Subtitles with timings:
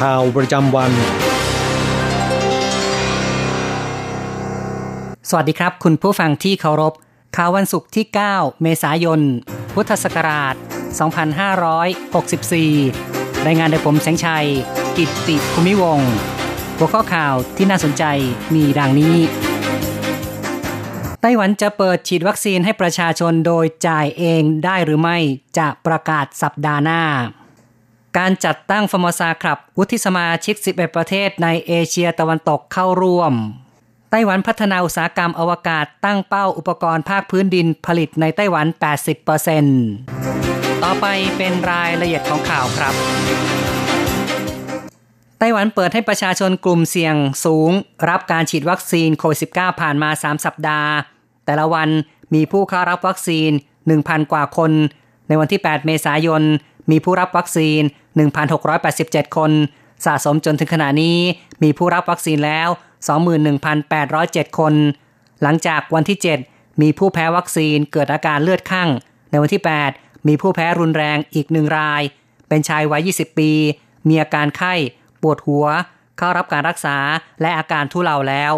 [0.00, 0.92] ข่าวประจำวัน
[5.28, 6.92] สวัสดีครับ คุณผู้ฟังที่เคารพ
[7.36, 9.20] ข่าววันศุกร์ที่ 9 เมษายน
[9.74, 10.54] พุทธศักราช
[12.20, 14.46] 2564 รายงานโดยผมแสงชัย
[14.96, 16.00] กิตติภูมิวง
[16.78, 18.04] หัวข้อข่าวที่น่าสนใจ
[18.54, 19.16] มีดังนี้
[21.20, 25.18] ไต้หวันจะเปิดฉีดวัคซีนให้ประชาชนโดยจ่ายเองได้หรือไม่
[25.58, 27.02] จะประกาศสัปดาห์หน้า
[28.18, 33.32] การจัดตั้งฟอร์มซาครับ วุฒิสมาชิก 11 ประเทศในเอเชียตะวันตกเข้าร่วม
[34.10, 38.66] ไต้หวันพัฒนาอุตสาหกรรมอวกาศตั้งเป้าอุปกรณ์ภาคพื้นดินผลิตในไต้หวัน
[39.54, 42.94] 80%ต่อไปเป็นรายละเอียดของข่าวครับ
[45.38, 47.70] ไต้หวันเปิดให้ประชาชนกลุ่มเสี่ยงสูง
[48.08, 50.90] รับการฉีดวัคซีนโควิด -19 ผ่านมา 3 สัปดาห์
[51.44, 51.88] แต่ละวัน
[52.34, 53.50] มีผู้เข้ารับวัคซีน
[53.90, 54.72] 1,000 กว่าคน
[55.28, 56.42] ในวันที่ 8 เมษายน
[56.90, 57.82] มีผู้รับวัคซีน
[58.76, 59.50] 1,687 คน
[60.04, 61.18] สะสมจนถึงขณะนี้
[61.62, 62.68] มีผู้รับวัคซีนแล้ว
[63.62, 64.74] 21,807 คน
[65.42, 68.88] หลังจากวันที่ 7 มีผู้แพ้วัคซีนเกิดอาการเลือดข้าง
[69.30, 72.02] ในวันที่ 8 มีผู้แพ้รุนแรงอีกหนึ่งราย
[72.48, 73.50] เป็นชายวัย 20 ปี
[74.08, 74.74] มีอาการไข้
[75.22, 75.66] ปวดหัว
[76.18, 76.96] เข้ารับการรักษา
[77.40, 78.52] และอาการทุเลาแล้ว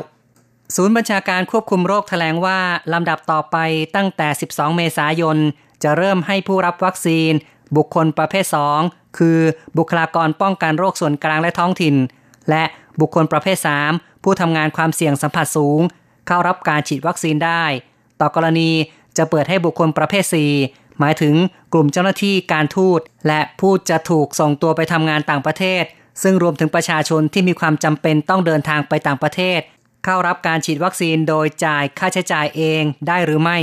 [0.75, 2.59] ศูนย์บัญชาการควบคุมโรคแถลงว่า
[2.93, 3.56] ลำดับต่อไป
[3.97, 5.39] ตั้งแต่ 12 เมษายน
[5.83, 7.33] จะเริ่มให้ผู้รับวัคซีน
[7.77, 8.45] บุคคลประเภท
[8.81, 9.38] 2 คือ
[9.78, 11.97] บุคลากรป้องกันโรคส่วนกลางและท้องถิ่น
[12.50, 12.65] และ
[13.00, 13.56] บุคคลประเภท
[13.91, 15.81] 3 ผู้ทำงานความเสี่ยงสัมผัสสูง
[16.27, 17.65] เข้ารับการฉีดวัคซีนได้
[18.21, 18.71] ต่อกรณี
[19.16, 20.25] จะเปิดให้บุคคลประเภท
[20.62, 21.34] 4 หมายถึง
[21.72, 25.84] กลุ่มเจ้าหน้าที่การทูต และผู้จะถูกส่งตัวไปทำงานต่างประเทศ
[26.22, 29.60] ซึ่งรวมถึงประชาชนที่มีความจำเป็นต้องเดินทางไปต่างประเทศ
[30.04, 33.59] เข้ารับการฉีดวัคซีนโดยจ่ายค่าใช้จ่ายเองได้หรือไม่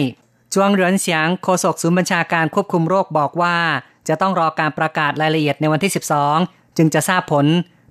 [0.54, 3.58] จวงเหรินเสียงโฆษกศูนย์บัญชาการควบคุมโรคบอกว่า
[4.08, 5.92] จะต้องรอการประกาศรายละเอียดในวันที่
[6.34, 7.46] 12 จึงจะทราบผล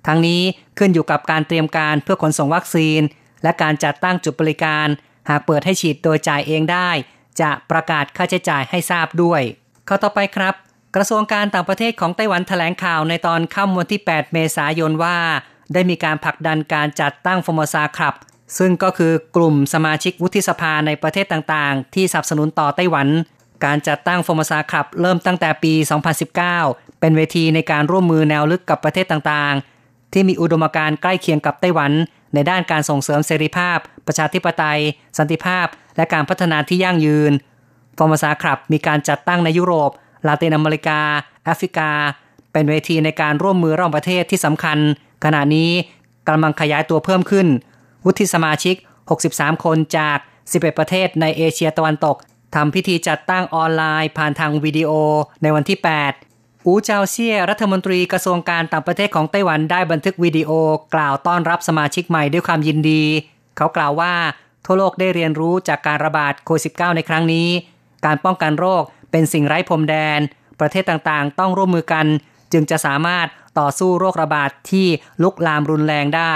[0.07, 0.41] ทั้งนี้
[0.77, 3.01] ขึ้นอยู่กับการเตรียมการเพื่อขนส่งวัคซีน
[3.43, 4.87] และการจัดตั้งจุดบริการ
[5.29, 6.89] หากเปิดให้ฉีดโดยจ่ายเองได้
[7.41, 9.41] จะประกาศค่าใช้จ่ายให้ทราบด้วย
[9.87, 10.53] ข้อต่อไปครับ
[10.95, 15.17] กระทรวงการต่างประเทศของไต้หวันแถลงข่าวในตอนค่ำวันที่ 8 เมษายนว่า
[15.73, 18.15] ได้มีการผลักดันการจัดตั้งฟอร์มซาครับ
[18.57, 23.07] ซึ่งก็คือกลุ่มสมาชิกวุฒิสภาในประเทศต่างๆ ที่สนับสนุนต่อไต้หวัน
[23.65, 25.73] การจัดตั้งฟอร์มซาคับเริ่มตั้งแต่ปี
[26.37, 31.91] 2019 เป็นเวทีในการร่วมมือแนวลึกกับประเทศต่างๆ ที่มีอุดมการณ์ใกล้เคียงกับไต้หวัน
[32.33, 34.79] ในด้านการส่งเสริมเสรีภาพ ประชาธิปไตย
[35.17, 37.31] สันติภาพ และการพัฒนาที่ยั่งยืน
[37.97, 39.91] Formosa Club มีการจัดตั้งในยุโรป
[40.27, 40.99] ลาตินอเมริกา
[41.43, 41.91] แอฟริกา
[42.51, 44.77] เป็นเวทีในการร่วมมือระหว่างประเทศที่สำคัญ
[45.25, 45.71] ขณะนี้
[46.27, 47.47] กำลังขยายตัวเพิ่มขึ้น
[48.05, 48.75] วุฒิสมาชิก
[49.19, 50.17] 63 คนจาก
[50.49, 52.17] 11 ประเทศในเอเชียตะวันตก
[52.55, 54.91] ทำพิธีจัดตั้งออนไลน์ผ่านทางวิดีโอ
[55.41, 55.79] ในวันที่
[56.21, 60.51] 8 อู๋เจาเซี่ยรัฐมนตรีกระทรวงการต่างประเทศของไต้หวันได้บันทึกวิดีโอ
[60.95, 63.03] กล่าวต้อนรับสมาชิกใหม่ด้วยความยินดี
[63.57, 64.13] เขากล่าวว่า
[64.65, 67.49] ทั่วโลกได้เรียนรู้จากการระบาดโควิด -19 ในครั้งนี้
[68.05, 70.19] การป้องกันโรคเป็นสิ่งไร้พรมแดน
[70.59, 72.05] ประเทศต่างๆ ต้องร่วมมือกัน
[72.53, 73.27] จึงจะสามารถ
[73.59, 74.87] ต่อสู้โรคระบาดที่
[75.23, 76.33] ลุกลามรุนแรงได้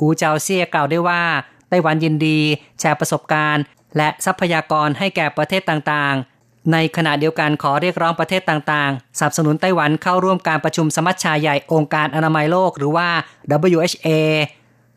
[0.00, 1.22] อูเจาเซียกล่าวได้ว่า
[1.68, 2.38] ไต้หวันยินดี
[2.80, 3.62] แชร์ประสบการณ์
[3.96, 13.08] และทรัพยากรให้แก่ประเทศต่างๆ ในขณะเดียวกันขอเรียกร้องประเทศต่างๆสนับสนุนไต้หวันเข้าร่วมการประชุมสมัชชาใหญ่องค์การอนามัยโลกหรือว่า
[13.74, 14.08] WHA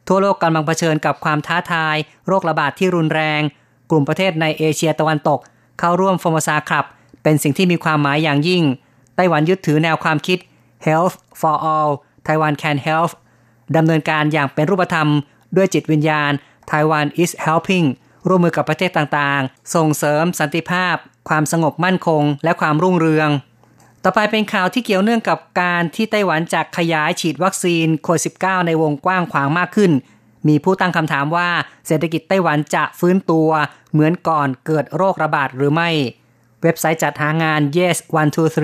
[0.07, 1.95] ทั่วโลกกำลังเผชิญกับความท้าทาย
[2.27, 3.41] โรคระบาดที่รุนแรง
[3.89, 5.39] กลุ่มประเทศในเอเชียตะวันตก
[5.79, 6.85] เข้าร่วมฟอร์มซาครับ
[7.23, 8.63] เป็นสิ่งที่มีความหมายอย่างยิ่ง
[9.15, 10.39] ไต้หวันยึดถือแนวความคิด
[10.87, 11.91] Health for all
[12.25, 13.11] Taiwan can help
[13.75, 15.09] ดำเนินการอย่างเป็นรูปธรรม
[15.55, 16.31] ด้วยจิตวิญญาณ
[16.69, 17.85] Taiwan is helping
[18.27, 20.95] ร่วมมือกับประเทศต่างๆ ส่งเสริมสันติภาพ
[21.29, 23.29] ความสงบมั่นคง และความรุ่งเรือง
[24.03, 29.91] ต่อไปเป็นข่าวที่เกี่ยวเนื่องกับการที่ไต้หวันจะขยายฉีดวัคซีนโควิด -19 ในวงกว้างขวางมากขึ้น
[30.47, 31.49] มีผู้ตั้งคำถามว่า
[31.87, 33.49] เศรษฐกิจไต้หวันจะฟื้นตัว
[33.91, 35.89] เหมือนก่อนเกิดโรคระบาดหรือไม่
[36.61, 37.97] เว็บไซต์จัดหางาน Yes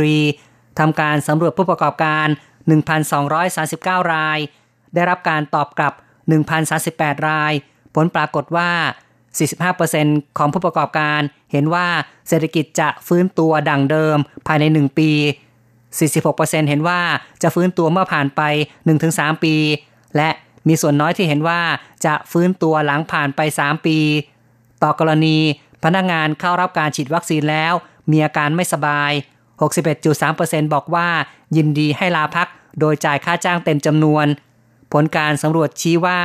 [0.05, 2.27] 123ทำการสำรวจผู้ประกอบการ
[3.39, 4.39] 1,239 ราย
[4.93, 5.93] ได้รับการตอบกลับ
[6.59, 7.53] 1,038 ราย
[7.95, 8.71] ผลปรากฏว่า
[9.37, 11.19] 45%ของผู้ประกอบการ
[11.51, 11.87] เห็นว่า
[12.27, 14.17] เศรษฐกิจจะฟื้นตัวดังเดิม
[14.47, 15.11] ภายใน 1 ปี
[15.89, 17.01] 46%เห็นว่า
[17.43, 18.41] จะฟื้นตัวเมื่อผ่านไป
[18.93, 19.55] 1-3 ปี
[20.15, 20.29] และ
[20.67, 21.61] มีส่วนน้อยที่เห็นว่า
[22.05, 23.97] จะฟื้นตัวหลังผ่านไป 3 ปี
[24.83, 25.37] ต่อกรณี
[25.83, 27.73] พนักงานเข้ารับการฉีดวัคซีนแล้ว
[28.11, 29.11] มีอาการไม่สบาย
[29.93, 31.07] 61.3%บอกว่า
[31.57, 32.47] ยินดีให้ลาพัก
[32.79, 34.25] โดยจ่ายค่าจ้างเต็มจำนวน
[34.91, 36.19] ผลการสำรวจชี้ว่า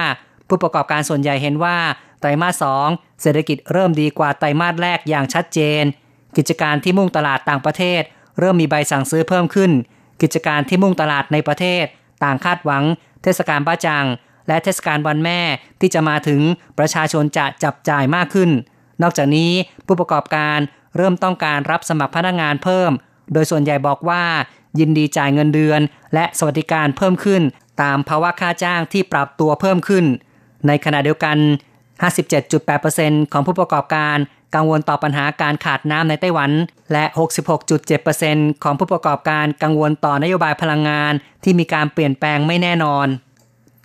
[0.49, 1.77] ผู้ประกอบการส่วนใหญ่เห็นว่า
[2.21, 2.89] ไตรมาสสอง
[3.23, 5.83] เศรษฐกิจเริ่มดีกว่าไตรมาสแรกอย่างชัดเจน
[6.37, 8.03] กิจการที่มุ่งตลาดต่างประเทศ
[8.39, 9.71] เริ่มมีใบสั่งซื้อเพิ่มขึ้น
[10.23, 11.85] กิจการที่มุ่งตลาดในประเทศ
[12.25, 12.85] ต่างคาดหวัง
[13.23, 14.07] เทศกาลบ้าจัง
[14.49, 15.41] และเทศกาลวันแม่
[15.81, 16.41] ที่จะมาถึง
[16.79, 18.51] ประชาชนจะจับจ่ายมากขึ้น
[19.03, 19.53] นอกจากนี้
[19.87, 20.59] ผู้ประกอบการ
[20.97, 22.91] เริ่มต้องการรับสมัครพนักงานเพิ่ม
[23.33, 24.25] โดยส่วนใหญ่บอกว่า
[24.81, 25.81] ยินดีจ่ายเงินเดือน
[26.15, 27.43] และสวัสดิการเพิ่มขึ้น
[27.83, 30.05] ตามภาวะค่าจ้างที่ปรับตัวเพิ่มขึ้น
[30.67, 31.37] ในขณะเดียวกัน
[32.03, 34.17] 57.8%ของผู้ประกอบการ
[34.55, 36.51] กังวลต่อปัญหาการขาดน้ำในไต้หวัน
[36.93, 37.05] และ
[37.85, 41.13] 66.7%ของผู้ประกอบการกังวลต่อนโยบายพลังงาน
[41.45, 43.07] ที่มีการเปลี่ยนแปลงไม่แน่นอน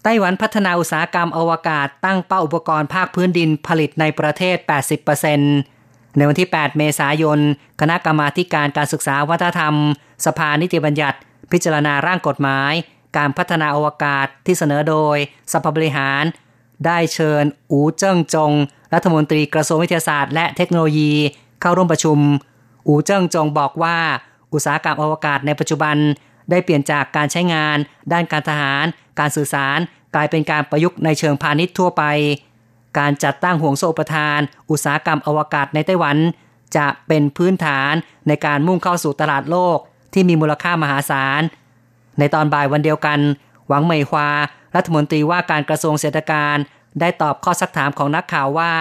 [0.04, 4.58] ไต้หวันพัฒนาอุตสาหกรรมอวกาศตั้งเป้าอุปกรณ์ภาคพื้นดินผลิตในประเทศ
[5.38, 7.40] 80%ในวันที่ 8 เมษายน
[7.82, 9.74] คณะกรรมาการการศึกษาวัฒนธรรม
[10.26, 11.18] สภานิติบัญญัติ
[11.52, 12.74] พิจารณาร่างกฎหมาย
[13.18, 15.18] การพัฒนาอวกาศที่เสนอโดย
[15.52, 16.24] สภาบริหาร
[16.86, 18.52] ได้เชิญอูเจิ้งจง
[18.94, 21.12] รัฐมนตรีกระทรวงวิทยาศาสตร์ และเทคโนโลยี
[21.62, 22.18] เข้าร่วมประชุม
[22.88, 23.98] อูเจิ้งจงบอกว่า
[24.54, 25.96] อุตสาหกรรมอวกาศในปัจจุบัน
[26.50, 27.78] ได้เปลี่ยนจากการใช้งาน
[28.12, 28.86] ด้านการทหาร
[29.20, 29.80] การสื่อสาร
[30.16, 32.04] กลายเป็นการประยุกต์ในเชิงพาณิชย์ทั่วไป
[33.00, 34.40] การจัดตั้งห่วงโซ่ประทาน
[34.70, 36.18] อุตสาหกรรมอวกาศในไต้หวัน
[36.78, 37.94] จะเป็นพื้นฐาน
[38.28, 39.78] ในการมุ่งเข้าสู่ตลาดโลก
[40.14, 41.42] ที่มีมูลค่ามหาศาล
[42.20, 43.20] ในตอนบ่ายวันเดียวกัน
[43.68, 44.30] หวังเหมยควา
[44.76, 46.56] รัฐมนตรีว่าการกระทรวงเศรษฐการ
[47.00, 48.74] ได้ตอบข้อสักถามของนักข่าวว่า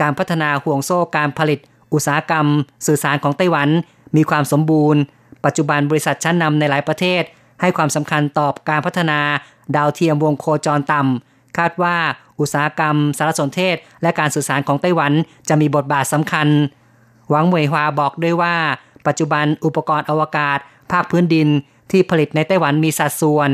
[0.00, 1.58] การพัฒนาห่วงโซ่การผลิต
[1.92, 2.46] อุตสาหกรรม
[2.86, 3.68] สื่อสารของไต้หวัน
[4.16, 5.00] มีความสมบูรณ์
[5.44, 7.22] ปัจจุบันบริษัทชั้นนำในหลายประเทศ
[7.60, 9.20] ให้ความสำคัญตอบการพัฒนา
[9.76, 11.96] ดาวเทียมวงโคจรต่ำคาดว่า
[12.40, 15.12] อุตสาหกรรม สารสนเทศ และการสื่อสารของไต้หวัน
[15.48, 16.48] จะมีบทบาทสำคัญ
[17.30, 18.56] หวังเหมยฮวาบอกด้วยว่า
[19.06, 20.58] ปัจจุบันอุปกรณ์อวกาศ
[20.92, 21.48] ภาคพื้นดิน
[21.90, 23.48] ที่ผลิตในไต้หวันมีสัดส่วน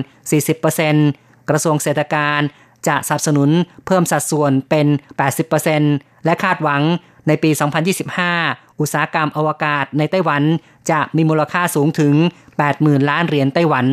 [0.70, 2.40] 40% กระทรวงเศรษฐการ
[2.88, 3.50] จะสนับสนุน
[3.86, 4.86] เพิ่มสัดส่วนเป็น
[5.56, 6.82] 80%และคาดหวัง
[7.28, 7.50] ในปี
[8.34, 10.42] 2025 อุตสาหกรรมอวกาศในไต้หวัน
[10.90, 12.14] จะมีมูลค่าสูงถึง
[12.58, 13.86] 80,000 ล้านเหรียญไต้หวัน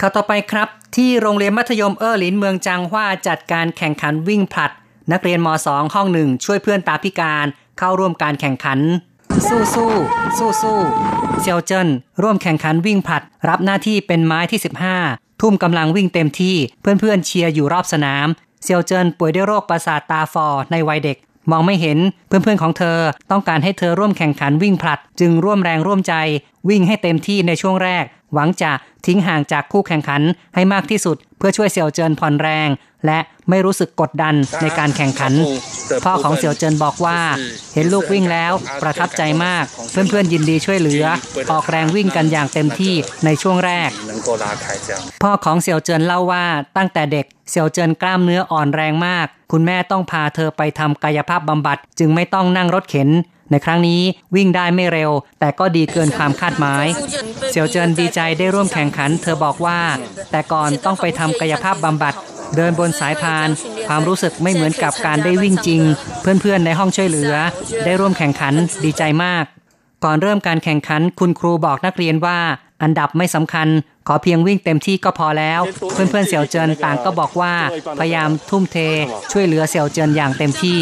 [0.00, 4.70] ข่าวต่อไปครับ ที่โรงเรียนมัธยมเออหลินเมืองจางฮวาจัดการแข่งขันวิ่งผลัด
[5.12, 7.46] นักเรียนม .2 ห้องหนึ่งช่วยเพื่อนตาพิการ
[7.78, 8.78] เข้าร่วมการแข่งขัน
[9.48, 9.92] สู้สู้
[10.38, 10.78] สู้สู้
[11.40, 11.88] เซียวเจิ้น
[12.22, 14.60] ร่วมแข่งขันวิ่งผลัด รับหน้าที่เป็นไม้ที่
[15.00, 18.26] 15 ทุ่มกำลังวิ่งเต็มที่เพื่อนๆเชียร์อยู่รอบสนาม
[18.62, 21.16] เซียวเจินป่วยด้วยโรคประสาทตาฟอในวัยเด็ก
[21.50, 22.98] มองไม่เห็นเพื่อนๆของเธอ
[23.30, 26.14] ต้องการให้เธอร่วมแข่งขันวิ่งผลัด จึงร่วมแรงร่วมใจ
[26.68, 28.04] วิ่งให้เต็มที่ในช่วงแรก
[28.34, 28.72] หวังจะ
[29.06, 30.22] ทิ้งห่างจากคู่แข่งขัน
[30.54, 32.68] ให้มากที่สุด เพื่อช่วยเซียวเจินผ่อนแรง
[33.06, 33.18] และ
[33.50, 35.32] ไม่รู้สึกกดดันในการแข่งขัน
[36.04, 37.18] พ่อของเซียวเจินบอกว่า
[37.74, 41.04] เห็นลูกวิ่งแล้วประทับใจมาก เพื่อนๆยินดีช่วยเหลือ
[41.52, 43.90] ออกแรงวิ่งกันอย่างเต็มที่ในช่วงแรก
[45.22, 46.44] พ่อของเซียวเจินเล่าว่า
[46.76, 53.08] ตั้งแต่เด็กเซียวเจินกล้ามเนื้ออ่อนแรงมาก คุณแม่ต้องพาเธอไปทำกายภาพบำบัด จึงไม่ต้องนั่งรถเข็น
[53.52, 54.02] ในครั้งนี้
[54.34, 56.86] วิ่งได้ไม่เร็ว แต่ก็ดีเกินความคาดหมาย
[57.50, 59.80] เสียวเจินดีใจได้ร่วมแข่งขัน เธอบอกว่า
[60.30, 62.14] แต่ก่อนต้องไปทำกายภาพบำบัด
[62.56, 63.48] เดินบนสายพาน
[63.88, 65.82] ความรู้สึกไม่เหมือนกับการได้วิ่งจริง
[66.20, 67.32] เพื่อนๆในห้องช่วยเหลือ
[67.84, 68.54] ได้ร่วมแข่งขัน
[68.84, 69.44] ดีใจมาก
[70.04, 72.38] ก่อนเริ่มการแข่งขัน คุณครูบอกนักเรียนว่า
[72.82, 73.68] อันดับไม่สำคัญ
[74.06, 75.60] ขอเพียงวิ่งเต็มที่ก็พอแล้ว
[75.92, 77.54] เพื่อนๆเสี่ยวเจินต่างก็บอกว่า
[77.98, 78.76] พยายามทุ่มเท
[79.32, 80.78] ช่วยเหลือเสี่ยวเจินอย่างเต็มที่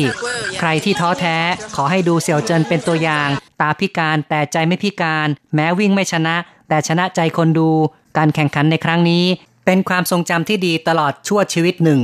[0.58, 1.36] ใครที่ท้อแท้
[1.76, 3.28] ขอให้ดูเสี่ยวเจินเป็นตัวอย่าง
[3.60, 6.36] ตาพิการแต่ใจไม่พิการ แม้วิ่งไม่ชนะ
[6.68, 7.70] แต่ชนะใจคนดู
[8.16, 9.24] การแข่งขันในครั้งนี้
[9.66, 12.00] เป็นความทรงจำที่ดีตลอดชั่วชีวิตหนึ่ง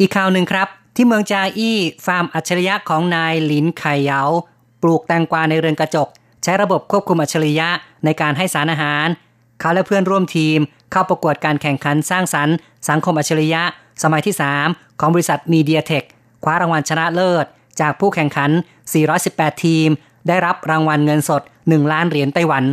[0.00, 4.20] อีกข่าวหนึ่งครับ ที่เมืองจาอี้ฟาร์มอัจฉริยะของนายหลินไคเยา
[4.82, 6.08] ปลูกแตงกวาในเรือนกระจก
[6.44, 7.68] ใช้ระบบควบคุมอัจฉริยะ
[8.04, 9.06] ในการให้สารอาหาร
[9.60, 10.58] เขาและเพื่อนร่วมทีม
[10.90, 12.54] เข้าประกวดการแข่งขันสร้างสรรค์
[12.88, 13.62] สังคมอัจฉริยะ
[14.02, 14.34] สมัยที่
[14.66, 16.04] 3 ของบริษัทมีเดียเทค
[16.44, 17.44] คว้ารางวัลชนะเลิศ
[17.80, 18.50] จากผู้แข่งขัน
[19.06, 19.88] 418 ทีม
[20.28, 22.64] ได้รับรางวัลเงินสด 1 ล้านเหรียญไต้หวัน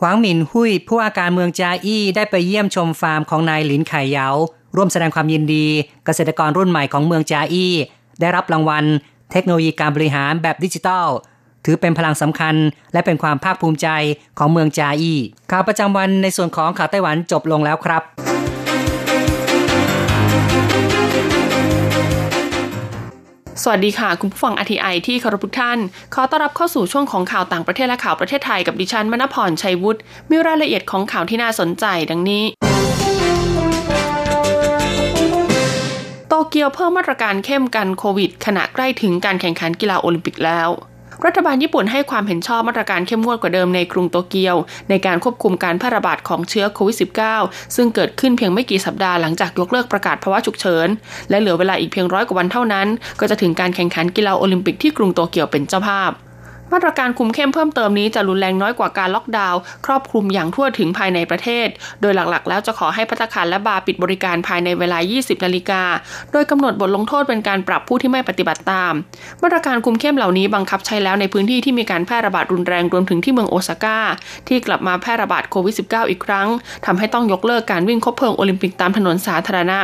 [0.00, 4.28] หวังหมินหุยผู้อาการเมืองจาอี้ได้ไปเยี่ยมชมฟาร์มของนายหลินไข่เยา
[4.76, 5.66] ร่วมแสดงความยินดี
[6.04, 7.74] เกษตรกรรุ่นใหม่ของเมืองจาอี้
[8.20, 8.84] ได้รับรางวัล
[9.32, 11.06] เทคโนโลยีการบริหารแบบดิจิทัล
[11.64, 12.54] ถือเป็นพลังสำคัญ
[12.92, 13.88] และเป็นความภาคภูมิใจ
[14.38, 15.18] ของเมืองจาอี้
[15.50, 18.04] ข่าวประจำวันในส่วนของข่าวไต้หวันจบลงแล้วครับ
[23.62, 25.78] สวัสดีค่ะ คุณผู้ฟังอทีไอที่เคารพทุกท่าน
[26.14, 32.44] ขอต้อนรับเข้าสู่ช่วงของข่าวต่างประเทศและข่าวประเทศไทยกับดิฉันมณพรชัยวุฒิมีรายละเอียดของข่าวที่น่าสนใจดังนี้
[36.28, 40.70] โตเกียวเพิ่มมาตรการเข้มกันโควิด ขณะใกล้ถึงการแข่งขันกีฬาโอลิมปิกแล้ว
[41.26, 44.56] รัฐบาลญี่ปุ่นให้ความเห็นชอบมาตรการเข้มงวดกว่าเดิมในกรุงโตเกียว
[44.90, 46.96] ในการควบคุมการแพร่ระบาดของเชื้อโควิด
[47.36, 50.88] -19 ซึ่งเกิดขึ้นเพียงไม่กี่สัปดาห์หลังจากยกเลิกประกาศภาวะฉุกเฉิน
[51.30, 52.88] และเหลือเวลาอีกเพียงร้อยกว่าวันเท่านั้น
[53.20, 56.12] ก็จะถึงการแข่งขันกีฬาโอลิมปิกที่กรุงโตเกียวเป็นเจ้าภาพ
[56.72, 61.68] มาตรการคุมเข้มเพิ่มเติมนี้จะรุนแรงน้อยกว่าการล็อกดาวน์ครอบคลุมอย่างทั่วถึงภายในประเทศ
[62.00, 65.82] โดยหลักๆ แล้วจะขอให้พัตคารและบาร์ปิดบริการภายในเวลา 20 นาฬิกา
[66.32, 68.94] โดยกำหนดบทลงโทษเป็นการปรับผู้ที่ไม่ปฏิบัติตาม
[69.42, 73.98] มาตรการคุมเข้มเหล่านี้บังคับใช้แล้วในพื้นที่ที่มีการแพร่ระบาดรุนแรงรวมถึงที่เมืองโอซาก้า
[74.48, 76.48] ที่กลับมาแพร่ระบาดโควิด -19 อีกครั้ง
[76.86, 79.80] ทำให้ต้องยกเลิกการวิ่งคบเพลิงโอลิมปิกตามถนนสาธารณะ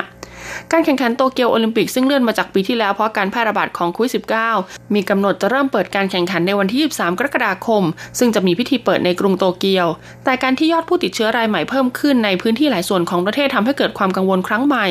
[0.72, 4.12] การแข่งขันโตเกียวโอลิมปิกซึ่งเลื่อนมาจากปีที่แล้วเพราะการแพร่ระบาดของโควิด
[4.54, 7.82] -19 มีกำหนดจะเริ่มเปิดการแข่งขันในวันที่ 23 กรกฎาคม
[8.18, 9.86] ซึ่งจะมีพิธีเปิดในกรุงโตเกียว
[10.24, 14.86] แต่การที่ยอดผู้ติดเชื้อรายใหม่เพิ่มขึ้นในพื้นที่หลายส่วนของประเทศทำให้เกิดความกังวลครั้งใหม่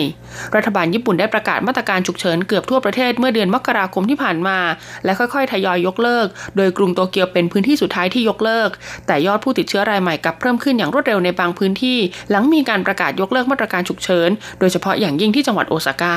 [0.55, 4.57] รัฐบาลญี่ปุ่นได้ประกาศมาตรการฉุกเฉินเกือบทั่วประเทศเมื่อเดือนมกราคมที่ผ่านมา
[5.05, 8.69] และค่อยๆ ทยอยยกเลิก โดยกรุงโตเกียวเป็นพื้นที่สุดท้ายที่ยกเลิก
[9.07, 11.97] แต่ยอดผู้ติดเชื้อรายใหม่กลับเพิ่มขึ้นอย่างรวดเร็วในบางพื้นที่
[12.31, 16.15] หลังมีการประกาศยกเลิกมาตรการฉุกเฉิน โดยเฉพาะอย่างยิ่งที่จังหวัดโอซาก้า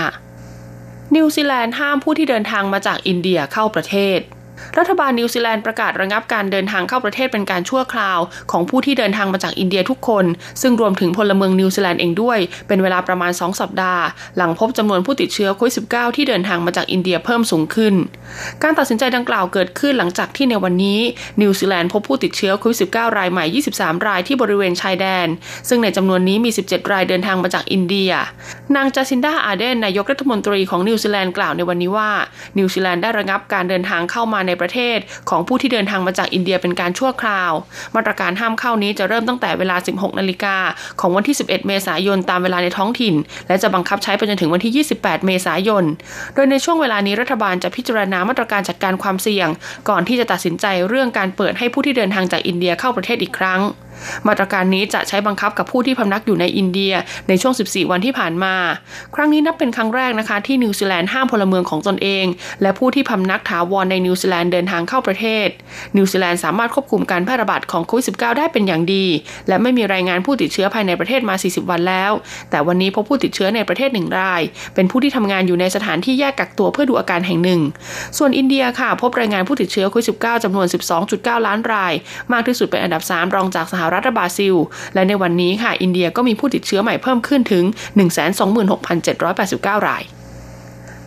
[1.15, 4.19] นิวซีแลนด์ห้ามผู้ที่เดินทางมาจากอินเดียเข้าประเทศ
[4.79, 8.19] รัฐบาลนิวซีแลนด์ประกาศระงับการเดินทางเข้าประเทศเป็นการชั่วคราว
[8.51, 10.25] ของผู้ที่เดินทางมาจากอินเดียทุกคน
[10.63, 12.39] ซึ่งรวมถึงพลเมืองนิวซีแลนด์เองด้วย
[12.69, 14.03] เป็นเวลาประมาณ 2 สัปดาห์
[14.37, 17.95] หลังพบจำนวนผู้ติดเชื้อโควิด -19 ที่เดินทางมาจากอินเดียเพิ่มสูงขึ้น
[18.63, 21.01] การตัดสินใจดังกล่าวเกิดขึ้นหลังจากที่ในวันนี้
[21.41, 23.45] นิวซีแลนด์พบผู้ติดเชื้อโควิด -19 รายใหม่
[23.77, 25.27] 23 รายที่บริเวณชายแดน
[25.69, 28.11] ซึ่งในจำนวนนี้มี 17 รายเดินทางมาจากอินเดีย
[28.77, 32.11] นางจาซินดาอาเดนนายกรัฐมนตรีของนิวซีแลนด์กล่าวในวันนี้ว่า
[32.59, 34.99] นิวซีแลนด์ได้ระงับการเดินทางเข้ามาในประเทศ
[35.31, 37.53] ของผู้ที่เดินทางมาจากอินเดียเป็นการชั่วคราว
[37.97, 40.57] มาตรการห้ามเข้านี้จะเริ่มตั้งแต่เวลา 16 นาฬิกา
[41.01, 43.15] ของวันที่ 11 เมษายนตามเวลาในท้องถิ่น
[43.49, 45.85] และจะบังคับใช้ไปจนถึงวันที่ 28 เมษายน
[46.35, 49.49] โดยในช่วงเวลานี้รัฐบาลจะพิจารณามาตรการจัดการความเสี่ยง
[49.89, 53.61] ก่อนที่จะตัดสินใจเรื่องการเปิดให้ผู้ที่เดินทางจากอินเดียเข้าประเทศอีกครั้ง
[54.29, 56.93] มาตรการนี้จะใช้บังคับกับผู้ที่พำนักอยู่ในอินเดีย
[57.29, 58.55] ในช่วง 14 วันที่ผ่านมา
[59.15, 62.25] ครั้งนี้นับเป็นครั้งแรกนะคะที่นิวซีแลนด์ห้ามพลเมืองของตนเอง
[62.63, 65.49] และผู้ที่พำนักถาวรในนิวซีแลนด์เดินทางเข้าประเทศ
[65.97, 69.05] นิวซีแลนด์สามารถควบคุมการแพร่ระบาดของโควิด -19 ได้เป็นอย่างดี
[69.49, 72.13] และไม่มีรายงานผู้ติดเชื้อภายในประเทศมา 40 วันแล้ว
[72.51, 74.43] แต่วันนี้พบผู้ติดเชื้อในประเทศหนึ่งราย
[74.75, 77.61] เป็นผู้ที่ทำงานอยู่ในสถานที่แยกกักตัวเพื่อดูอาการแห่งหนึ่ง
[78.19, 80.67] ส่วนอินเดียค่ะ พบรายงานผู้ติดเชื้อโควิด -19 จำนวน
[81.07, 81.93] 12.9 ล้านราย
[82.33, 84.55] มากที่สุดเป็นอันดับ 3 รองจากสหรัฐบราซิล
[84.95, 87.65] และในวันนี้ค่ะ อินเดียก็มีผู้ติดเชื้อใหม่เพิ่มขึ้นถึง
[88.37, 90.03] 126,789 ราย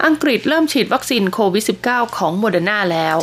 [0.06, 3.18] อังกฤษเริ่มฉีดวัคซีนโควิด -19 ของโมเดอร์นาแล้ว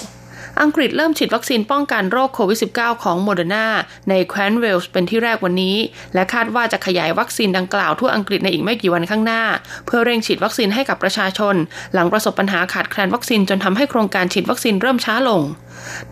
[0.62, 3.66] อังกฤษเริ่มฉีดวัคซีนป้องกันโรคโควิด -19 ของโมเดอร์นา
[4.08, 5.76] ในแคว้นเวลส์เป็นที่แรกวันนี้
[6.14, 9.42] และคาดว่าจะขยายวัคซีนดังกล่าวทั่วอังกฤษในอีกไม่กี่วันข้างหน้า
[9.86, 11.54] เพื่อเร่งฉีดวัคซีนให้กับประชาชน
[11.94, 15.42] หลังประสบปัญหาขาดแคลนวัคซีนจนทำให้โครงการฉีดวัคซีนเริ่มช้าลง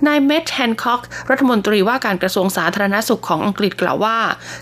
[0.07, 1.01] นายแมตต์ แฮนค็อก
[1.31, 4.19] รัฐมนตรีว่าการกระทรวงสาธารณสุขของอังกฤษกล่าวว่า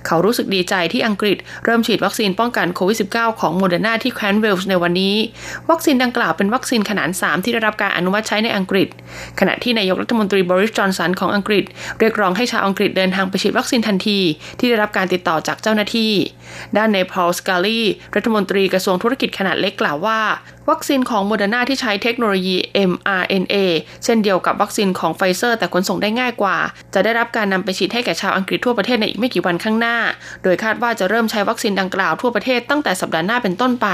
[0.07, 5.17] เขารู้สึกดีใจที่อังกฤษเริ่มฉีดวัคซีนป้องกันโควิด -19 ของโมเดอร์นาที่แคว้นเวลส์ในวันนี้
[5.71, 8.89] วัคซีนดังกล่าวเป็นวัคซีนขนาน 3 ที่ได้รับการอนุมัติใช้ในอังกฤษ
[9.41, 11.65] ขณะที่นายกรัฐมนตรีบอริสจอห์นสันของอังกฤษ
[11.99, 14.21] เรียกร้องให้ชาวอังกฤษเดินทางไปฉีดวัคซีนทันที
[14.59, 16.13] ที่ได้รับการติดต่อจากเจ้าหน้าที่
[16.77, 17.81] ด้านนายพอลสกัลลี
[18.15, 20.21] รัฐมนตรีกระทรวงธุรกิจขนาดเล็กกล่าวว่า
[20.71, 22.57] วัคซีนของโมเดอร์นาที่ใช้เทคโนโลยี
[22.91, 23.57] mRNA
[24.05, 26.57] เช่นเดียวกับวัคซีนของไฟเซอร์ แต่ขนส่งได้ง่ายกว่า
[26.95, 29.97] จะได้รับการนำไปฉีดให้แก่ชาวอังกฤษทั่วประเทศในอีกไม่กี่วันข้างหน้า
[30.43, 33.89] โดยคาดว่าจะเริ่มใช้วัคซีนดังกล่าวทั่วประเทศตั้งแต่สัปดาห์หน้าเป็นต้นไป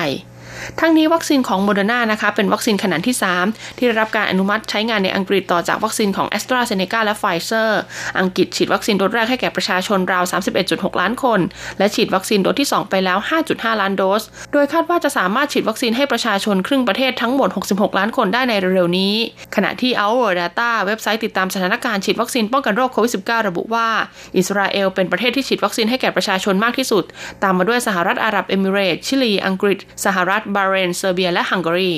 [0.81, 7.81] ทั้งนี้วัคซีนของโมเดอร์นานะคะเป็นวัคซีนขนานที่ 3 ที่ได้รับการอนุมัติใช้งานในอังกฤษต่อจากวัคซีนของแอสตราเซเนกาและไฟเซอร์
[8.21, 10.25] อังกฤษฉีดวัคซีนโดสแรกให้แก่ประชาชนราว
[10.63, 11.41] 31.6 ล้านคน
[11.79, 13.19] และฉีดวัคซีนโดสที่ 2 ไปแล้ว
[13.51, 19.15] 5.5 ล้านโดส โดยคาดว่าจะสามารถฉีดวัคซีนให้ประชาชนครึ่งประเทศทั้งหมด 66 ล้านคนได้ในเร็วๆนี้
[19.57, 23.89] ขณะที่ Our Data เว็บไซต์ติดตามสถานการณ์ฉีดวัคซีนป้องกันโรคโควิด -19 ระบุว่า
[24.37, 27.05] อิสราเอลเป็นประเทศที่ฉีดวัคซีนให้แก่ประชาชนมากที่สุด
[27.43, 31.93] ตามมาด้วยสหรัฐอาหรับเอมิเรตส์ชิลี อังกฤษ สหรัฐบาเรน เซอร์เบีย และฮังการี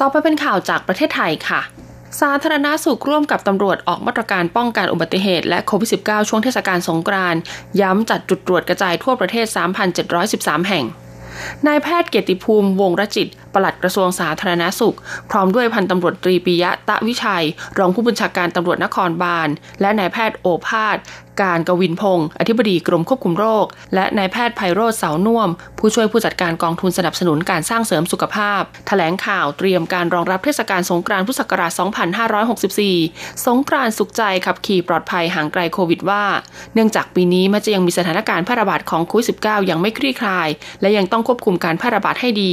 [0.00, 1.60] ต่อไปเป็นข่าวจากประเทศไทยค่ะ
[2.20, 7.40] สาธารณาสุขร่วมกับตำรวจออกมาตรการป้องกันอุบัติเหตุและโควิด -19 ช่วงเทศกาลสงกรานต์
[7.80, 9.46] ย้ำจัดจุดตรวจกระจายทั่วประเทศ
[10.06, 10.86] 3,713 แห่ง
[11.66, 14.96] นายแพทย์เกียรติภูมิวงรจิต ปลัดกระทรวงสาธารณาสุข
[15.30, 17.44] พร้อมด้วยพันตำรวจตรีปิยะตะวิชัย
[17.78, 19.48] รองผู้บัญชาการตำรวจนครบาล
[19.80, 20.96] และนายแพทย์โอภาส
[21.42, 31.72] การกวินพงศ์อธิบดีกรมควบคุมโรค และนายแพทย์ไพโรธเสาน่วมผู้ช่วยผู้จัดการกองทุนสนับสนุนการสร้างเสริมสุขภาพถแถลงข่าวเตรียมการรองรับเทศกาลสงกรานต์พุทธศักราช
[32.78, 36.24] 2564 สงกรานต์สุขใจขับขี่ปลอดภัยห่างไกลโควิดว่า
[36.74, 40.48] เนื่องจากปีนี้มันจะยังมีสถานการณ์แพร่ระบาดของโควิด -19 ยังไม่คลี่คลาย
[40.80, 42.52] และยังต้องควบคุมการแพร่ระบาดให้ดี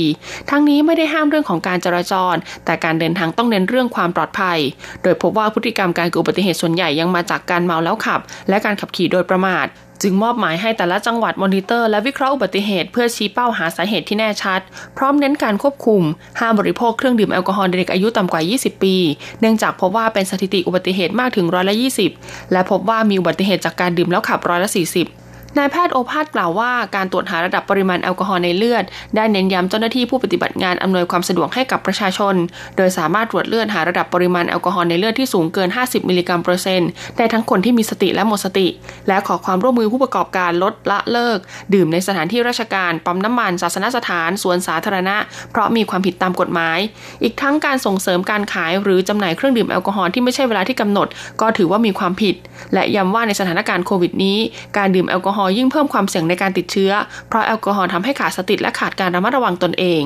[0.50, 4.58] ทั้งนี้ไม่ได้ห้ามเรื่องของการจราจร แต่การเดินทางต้องเน้นเรื่องความปลอดภัย
[5.04, 8.20] โดยพบว่าพฤติกรรมการเกิดอุบัติเหตุส่วนใหญ่ยังมาจากการเมาแล้วขับ
[8.50, 9.68] และการขับขี่โดยประมาท
[10.04, 14.62] จึงมอบหมายให้แต่ละจังหวัดมอนิเตอร์และวิเคราะห์อุบัติเหตุเพื่อชี้เป้าหาสาเหตุที่แน่ชัด
[14.98, 16.02] พร้อมเน้นการควบคุม
[16.40, 18.96] ห้ามบริโภคเครื่องดื่มแอลกอฮอล์เด็กอายุต่ำกว่า 20 ปี
[19.40, 21.76] เนื่องจากพบว่าเป็นสถิติอุบัติเหตุมากถึงร้อยละ
[22.14, 24.70] 20 และพบว่ามีอุบัติเหตุจากการดื่มแล้วขับร้อยละ
[25.02, 28.84] 40 นายแพทย์โอภาสกล่าวว่าการตรวจหาระดับปริมาณแอลกอฮอล์ในเลือด
[29.16, 32.36] ได้เน้นย้ำเจ้าหน้าที่ผู้ปฏิบัติงานอำนวยความสะดวกให้กับประชาชน
[32.78, 38.68] โดยสามารถตรวจเลือดหาระดับปริมาณแอลกอฮอล์ในเลือดที่สูงเกิน 50 มิลลิกรัมเปอร์เซ็นต์ได้ทั้งคนที่มีสติและหมดสติ
[39.08, 41.38] และขอความร่วมมือผู้ประกอบการลดละเลิก
[41.74, 45.16] ดื่มในสถานที่ราชการปั๊มน้ำมันศาสนสถานสวนสาธารณะ
[45.52, 46.80] เพราะมีความผิดตามกฎหมาย
[47.24, 51.08] อีกทั้งการส่งเสริมการขายหรือจำหน่ายเครื่องดื่มแอลกอฮอล์ที่ไม่ใช่เวลาที่กำหนด
[51.42, 52.36] ก็ถือว่ามีความผิด
[52.74, 54.38] และย้ำว่าในสถานการณ์โควิดนี้
[54.78, 56.92] การดื่มแอลกอฮอล์ยิ่งเพิ่มความเสี่ยงในการติดเชื้อ
[57.28, 60.02] เพราะแอลกอฮอล์ทำให้ขาดสติและขาดการระมัดระวังตนเอง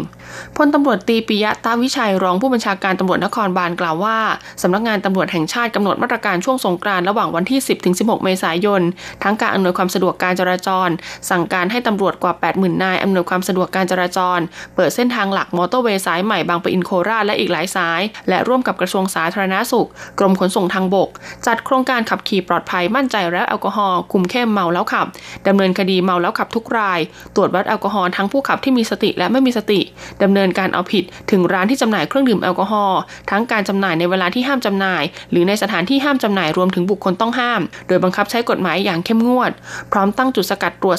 [0.58, 4.18] พลตำรวจตีปิยะตาวิชัยรองผู้บัญชาการตำรวจนครบาลกล่าวว่า
[4.62, 7.60] สำนักงานตำรวจแห่งชาติกำหนดมาตรการช่วงสงกรานต์ระหว่างวันที่
[7.92, 8.82] 10-16 เมษายน
[9.24, 10.90] ทั้งการอำนวยความสะดวกการจราจร
[11.30, 14.40] สั่งการให้ตำรวจกว่า 80,000 นายอำนวยความสะดวกการจราจร
[14.76, 19.88] เปิดเส้นทางหลักมอเตอร์เวย์สายใหม่บางปะอินโคราชและอีกหลายสาย และร่วมกับกระทรวงสาธารณสุข
[20.20, 21.10] กรมขนส่งทางบก
[21.48, 25.08] จัดโครงการขับขี่ปลอดภัยมั่นใจไร้แอลกอฮอล์คุมเข้มเมาแล้วขับ
[25.48, 27.00] ดำเนินคดีเมาแล้วขับทุกราย
[27.36, 29.80] ตรวจวัดแอลกอฮอล์ทั้งผู้ขับที่มีสติและไม่มีสติ
[30.24, 33.00] ดำเนินการเอาผิดถึงร้านที่จำหน่ายเครื่องดื่มแอลกอฮอล์
[33.32, 39.52] ทั้งการจำหน่ายในเวลาที่ห้ามจำหน่าย หรือในสถานที่ห้ามจำหน่ายรวมถึงบุคคลต้องห้าม โดยบังคับใช้กฎหมายอย่างเข้มงวด
[39.92, 40.98] พร้อมตั้งจุดสกัดตรวจ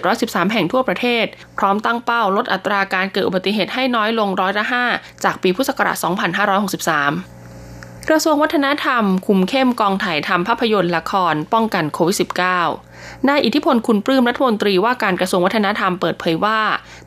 [0.00, 1.26] 3,713 แห่งทั่วประเทศ
[1.58, 6.08] พร้อมตั้งเป้าลดอัตราการเกิดอุบัติเหตุให้น้อยลงร้อยละ5จากปีพุทธศักราช 2563
[8.08, 12.89] กระทรวงวัฒนธรรมคุมเข้มกองถ่ายทำภาพยนตร์ละคร ป้องกันโควิด -19
[13.28, 16.58] นายอิทธิพลคุณปลื้มรัฐมนตรีว่าการกระทรวงวัฒนธรรมเปิดเผยว่า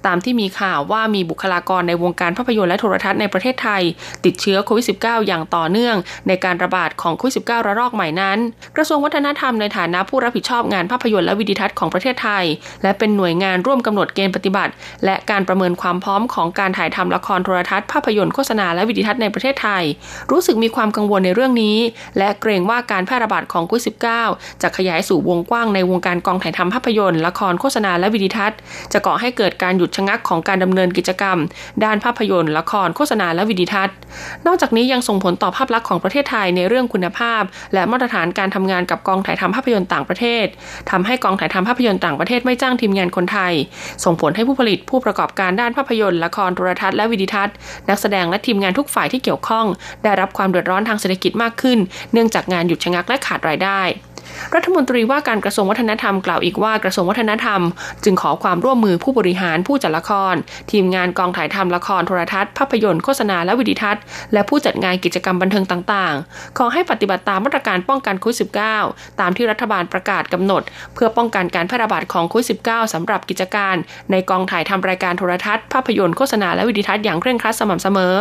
[0.05, 3.81] ตามที่มีข่าวว่ามีบุคลากรในวงการภาพยนตร์และโทรทัศน์ในประเทศไทย
[4.25, 5.95] ติดเชื้อโควิด -19 อย่างต่อเนื่อง
[6.27, 8.37] ในการระบาดของโควิด -19 ระลอกใหม่นั้น
[8.75, 12.45] กระทรวงวัฒนธรรมในฐานะผู้รับผิดชอบงานภาพยนตร์และวิดีทัศน์ของประเทศไทย
[12.83, 14.71] และเป็นหน่วยงานร่วมกำหนดเกณฑ์ปฏิบัติ
[15.05, 19.83] และการประเมินความพร้อมของการถ่ายทำละครโทรทัศน์ภาพยนตร์โฆษณาและวิดีทัศน์ในประเทศไทย
[20.31, 21.77] รู้สึกมีความกังวลในเรื่องนี้
[22.17, 23.83] และเกรงว่าการแพร่ระบาดของโควิด
[24.17, 28.59] -19 จะขยายสู่วงกว้างในวงการกองถ่ายทำภาพยนตร์ ละครโฆษณาและวิดีทัศน์
[28.93, 31.37] จะก่อให้เกิดการหยุดชะงักของการดำเนินกิจกรรม
[31.83, 33.95] ด้านภาพยนตร์ ละครโฆษณาและวิดีทัศน์
[34.45, 37.41] นอกจากนี้ยังส่งผลต่อภาพลักษณ์ของประเทศไทยในเรื่องคุณภาพ
[37.73, 40.45] และมาตรฐานการทำงานกับกองถ่ายทำภาพยนตร์ต่างประเทศ
[40.91, 43.53] ทำให้กองถ่ายทำภาพยนตร์ต่างประเทศไม่จ้างทีมงานคนไทย
[44.03, 47.55] ส่งผลให้ผู้ผลิตผู้ประกอบการด้านภาพยนตร์ ละครโทรทัศน์และวิดีทัศน์
[47.89, 49.65] นักแสดงและทีมงานทุกฝ่ายที่เกี่ยวข้อง
[50.03, 51.79] ได้รับความเดือดร้อนทางเศรษฐกิจมากขึ้น
[52.13, 53.81] เนื่องจากงานหยุดชะงักและขาดรายได้
[54.55, 57.61] รัฐมนตรีว่าการกระทรวงวัฒนธรรมกล่าวอีกว่ากระทรวงวัฒนธรรม
[58.03, 60.35] จึงขอความร่วมมือผู้บริหารผู้จัดละคร
[60.71, 68.37] ทีมงานกองถ่ายทำละครโทรทัศน์ภาพยนตร์โฆษณาและวิดีทัศน์ และผู้จัดงานกิจกรรมบันเทิงต่างๆ ขอให้ปฏิบัติตามมาตรการป้องกันโควิด
[68.79, 70.61] -19 ตามที่รัฐบาลประกาศกำหนด
[70.93, 73.75] เพื่อป้องกันการแพร่ระบาดของโควิด -19 สำหรับกิจการ
[74.11, 78.15] ในกองถ่ายทำรายการโทรทัศน์ ภาพยนตร์โฆษณาและวิดีทัศน์อย่างเคร่งครัดสม่ำเสมอ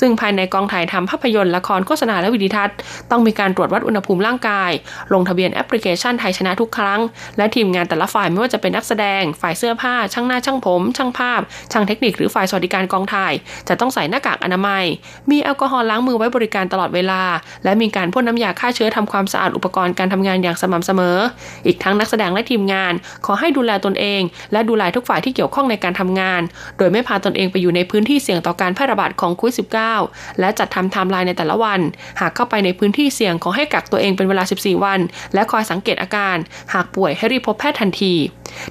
[0.00, 2.76] ซึ่งภายในกองถ่ายทำภาพยนตร์ละครโฆษณาและวิดีทัศน์
[3.10, 4.70] ต้องมีการตรวจวัดอุณหภูมิร่างกาย
[5.12, 7.00] ลงทะเบียนแอปพลิเคชันไทยชนะทุกครั้ง
[7.36, 11.40] และทีมงานแต่ละฝ่ายไม่ว่าจะเป็นนักแสดง ฝ่ายเสื้อผ้า ช่างหน้าช่างผม ช่างภาพ
[11.72, 13.32] ช่างเทคนิคหรือฝ่ายสวัสดิการกองถ่าย
[13.68, 14.84] จะต้องใส่หน้ากากอนามัย
[15.30, 17.22] มีแอลกอฮอล์ล้างมือไว้บริการตลอดเวลา
[17.64, 21.18] และมีการพ่นน้ำยาฆ่าเชื้อทำความสะอาดอุปกรณ์การทำงานอย่างสม่ำเสมอ
[21.66, 22.92] อีกทั้งนักแสดงและทีมงาน
[23.26, 26.42] ขอให้ดูแลตนเอง และดูแลทุกฝ่ายที่เกี่ยวข้องในการทำงาน
[26.78, 29.54] โดยไม่พาตนเองไปอยู่ในพื้นที่เสี่ยงต่อการแพร่ระบาดของโควิด
[29.98, 31.80] -19 และจัดทำไทม์ไลน์ในแต่ละวัน
[32.20, 35.00] หากเข้าไปในพื้นที่เสี่ยงขอให้กักตัวเองเป็นเวลา 14 วัน
[35.34, 36.36] และคอยสังเกตอาการ
[36.72, 38.14] หากป่วยให้รีบพบแพทย์ทันที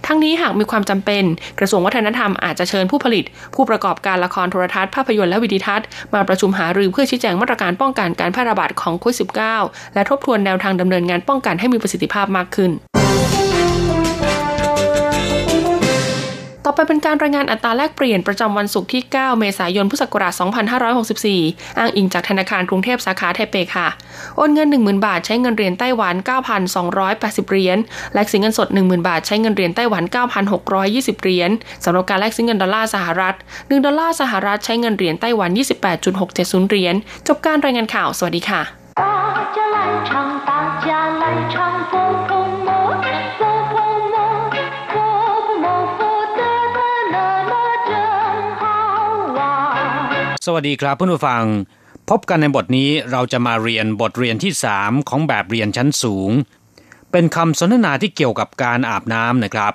[0.06, 1.24] ทั้งนี้หากมีความจำเป็น
[1.60, 3.24] กระทรวงวัฒนธรรมอาจจะเชิญผู้ผลิต
[3.56, 9.18] ผู้ประกอบการละครโทรทัศน์ภาพยนตร์และวิดีทัศน์มาประชุมหารือเพื่อชี้แจงมาตรการป้องกันการแพร่ระบาดของโควิด
[9.60, 12.72] -19 และทบทวนแนวทางดำเนินงานป้องกันให้มีประสิทธิภาพมากขึ้น
[16.66, 20.34] ต่อไปเป็นการรายงานอัตราแลกเปลี่ยนประจำวันศุกร์ที่ 9 เมษายน พุทธศักราช
[21.06, 23.88] 2564 อ้างอิงจากธนาคารกรุงเทพสาขาไทเปค่ะ
[24.36, 26.16] โอนเงิน 10,000 บาทใช้เงินเหรียญไต้หวัน
[26.84, 27.78] 9,280 เหรียญ
[28.14, 30.04] แลกซื้อเงินสด 10,000 บาทใช้เงินเหรียญไต้หวัน
[30.64, 31.52] 9,620 เหรียญ
[31.84, 35.50] สำหรับการแลกซื้อเงินดอลลาร์สหรัฐ 1 ดอลลาร์สหรัฐใช้เงินเหรียญไต้หวัน
[36.10, 36.96] 28.670 เหรียญ
[37.28, 38.62] จบการรายงานข่าว สวัสดีค่ะ
[50.45, 51.45] สวัสดีครับเพื่อนผู้ฟัง
[52.11, 56.31] พบกันในบทนี้เราจะมาเรียนบทเรียนที่สามของแบบเรียนชั้นสูง
[57.13, 59.73] เป็นคำสนทนาที่เกี่ยวกับการอาบน้ำนะครับ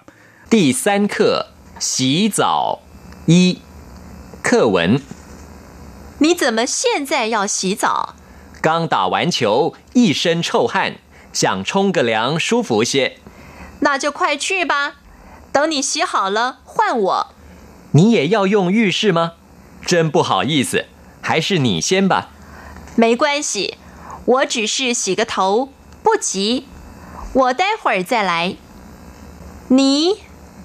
[0.53, 1.15] 第三课
[1.87, 1.89] 洗
[2.37, 2.39] 澡
[3.31, 3.33] 一
[4.47, 4.77] 课文
[6.23, 7.85] 你怎么现在要洗澡？
[8.65, 10.75] 刚打完球，一身臭汗，
[11.33, 13.17] 想冲个凉舒服些。
[13.81, 14.73] 那就快去吧，
[15.51, 17.27] 等你洗好了换我。
[17.91, 19.33] 你也要用浴室吗？
[19.84, 20.84] 真不好意思，
[21.20, 22.30] 还是你先吧。
[22.96, 23.76] 没关系，
[24.24, 25.70] 我只是洗个头，
[26.02, 26.66] 不急，
[27.32, 28.56] 我待会儿再来。
[29.68, 30.16] 你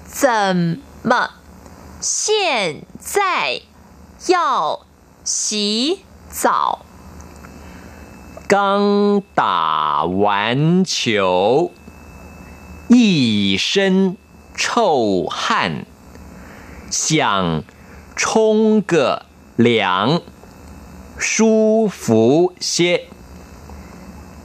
[0.06, 1.30] 怎么
[2.00, 3.60] 现在
[4.26, 4.86] 要
[5.22, 6.00] 洗
[6.30, 6.84] 澡？
[8.48, 11.72] 刚打完球，
[12.88, 14.16] 一身
[14.54, 15.86] 臭汗，
[16.90, 17.64] 想。
[18.16, 20.22] 冲个凉，
[21.18, 23.08] 舒服些。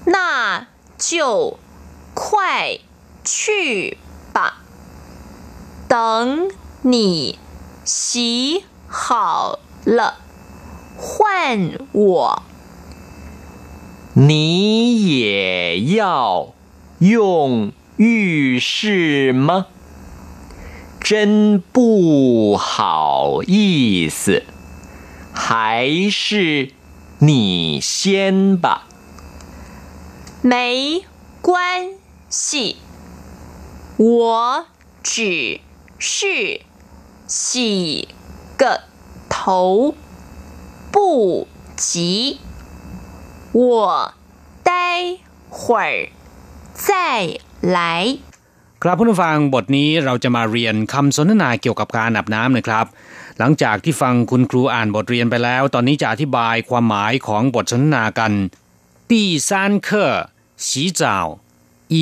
[0.06, 1.60] 那就
[2.14, 2.80] 快
[3.24, 3.98] 去
[4.34, 4.62] 吧。
[5.88, 6.50] 等
[6.82, 7.38] 你
[7.84, 10.16] 洗好了，
[10.98, 12.44] 换我。
[14.14, 16.54] 你也要
[16.98, 19.68] 用浴室吗？
[21.02, 24.44] 真不好意思，
[25.34, 26.72] 还是
[27.20, 28.88] 你先吧。
[30.42, 31.04] 没
[31.42, 31.94] 关
[32.30, 32.78] 系，
[33.98, 34.66] 我
[35.02, 35.60] 只
[35.98, 36.62] 是
[37.28, 38.08] 洗
[38.58, 38.82] 个
[39.28, 39.96] 头，
[40.92, 42.40] 不急。
[43.52, 44.14] 我
[44.64, 45.18] 待
[45.50, 46.10] 会儿
[46.76, 48.20] 再来。
[48.83, 52.87] ครับผู้ฟังบทนี้เราจะมาเรียนคำสนทนาเกี่ยวกับการอาบน้ำนะครับ
[53.39, 58.33] หลังจากที่ฟังคุณครูอ่านบทเรียนไปแล้ว ตอนนี้จะอธิบายความหมายของบทสนทนากัน
[59.11, 59.13] 第
[59.49, 59.51] 三
[59.87, 59.89] 课
[60.67, 60.69] 洗
[61.01, 61.03] 澡
[61.95, 61.97] 一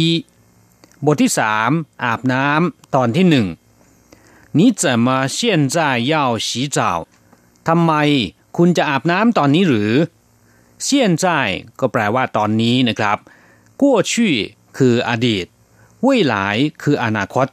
[1.06, 1.70] บทที่สาม
[2.04, 3.46] อาบน้ำตอนที่หนึ่ง
[4.58, 5.38] 你怎么现
[5.74, 5.76] 在
[6.12, 6.14] 要
[6.46, 6.78] 洗澡
[7.68, 7.92] ทำไม
[8.56, 9.90] คุณจะอาบน้ำตอนนี้หรือ
[10.86, 10.88] 现
[11.22, 11.24] 在
[11.80, 13.18] ก็แปลว่าตอนนี้นะครับ
[13.80, 14.12] 过去
[14.76, 15.46] คืออดีต
[16.06, 16.34] 未来
[16.82, 17.46] คืออนาคต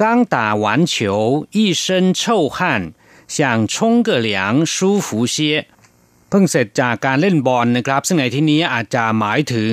[0.00, 0.02] 刚
[0.34, 1.84] 打完球一身
[2.20, 2.58] 臭汗
[3.34, 5.36] 想冲个凉舒服些
[6.28, 9.72] เพิ่งเสร็จจากการเล่นบอลนะครับ ซึ่งในที่นี้อาจจะหมายถึง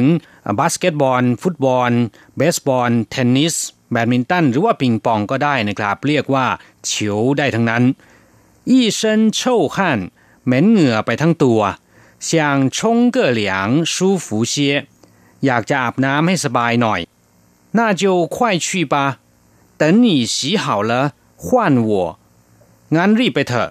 [0.60, 1.92] บาสเกตบอล ฟุตบอล
[2.38, 3.56] เบสบอล เทนนิส
[3.92, 6.46] แบดมินตัน หรือว่าปิงปองก็ได้นะครับ เรียกว่า
[6.86, 7.84] เฉียวได้ทั้งนั้น
[8.70, 9.02] 一身
[9.38, 9.40] 臭
[9.76, 9.78] 汗
[10.46, 11.62] เหม็นเหงื่อไปทั้งตัว
[12.28, 12.30] 想
[12.76, 12.78] 冲
[13.16, 13.42] 个凉
[13.94, 14.54] 舒服些
[15.46, 17.00] อยากจะอาบน้ำให้สบายหน่อย
[17.78, 18.04] 那就
[18.36, 19.20] 快去吧，
[19.78, 20.92] 等你洗好了
[21.36, 21.92] 换我。
[22.96, 23.70] งั้นรีบไปเถอะ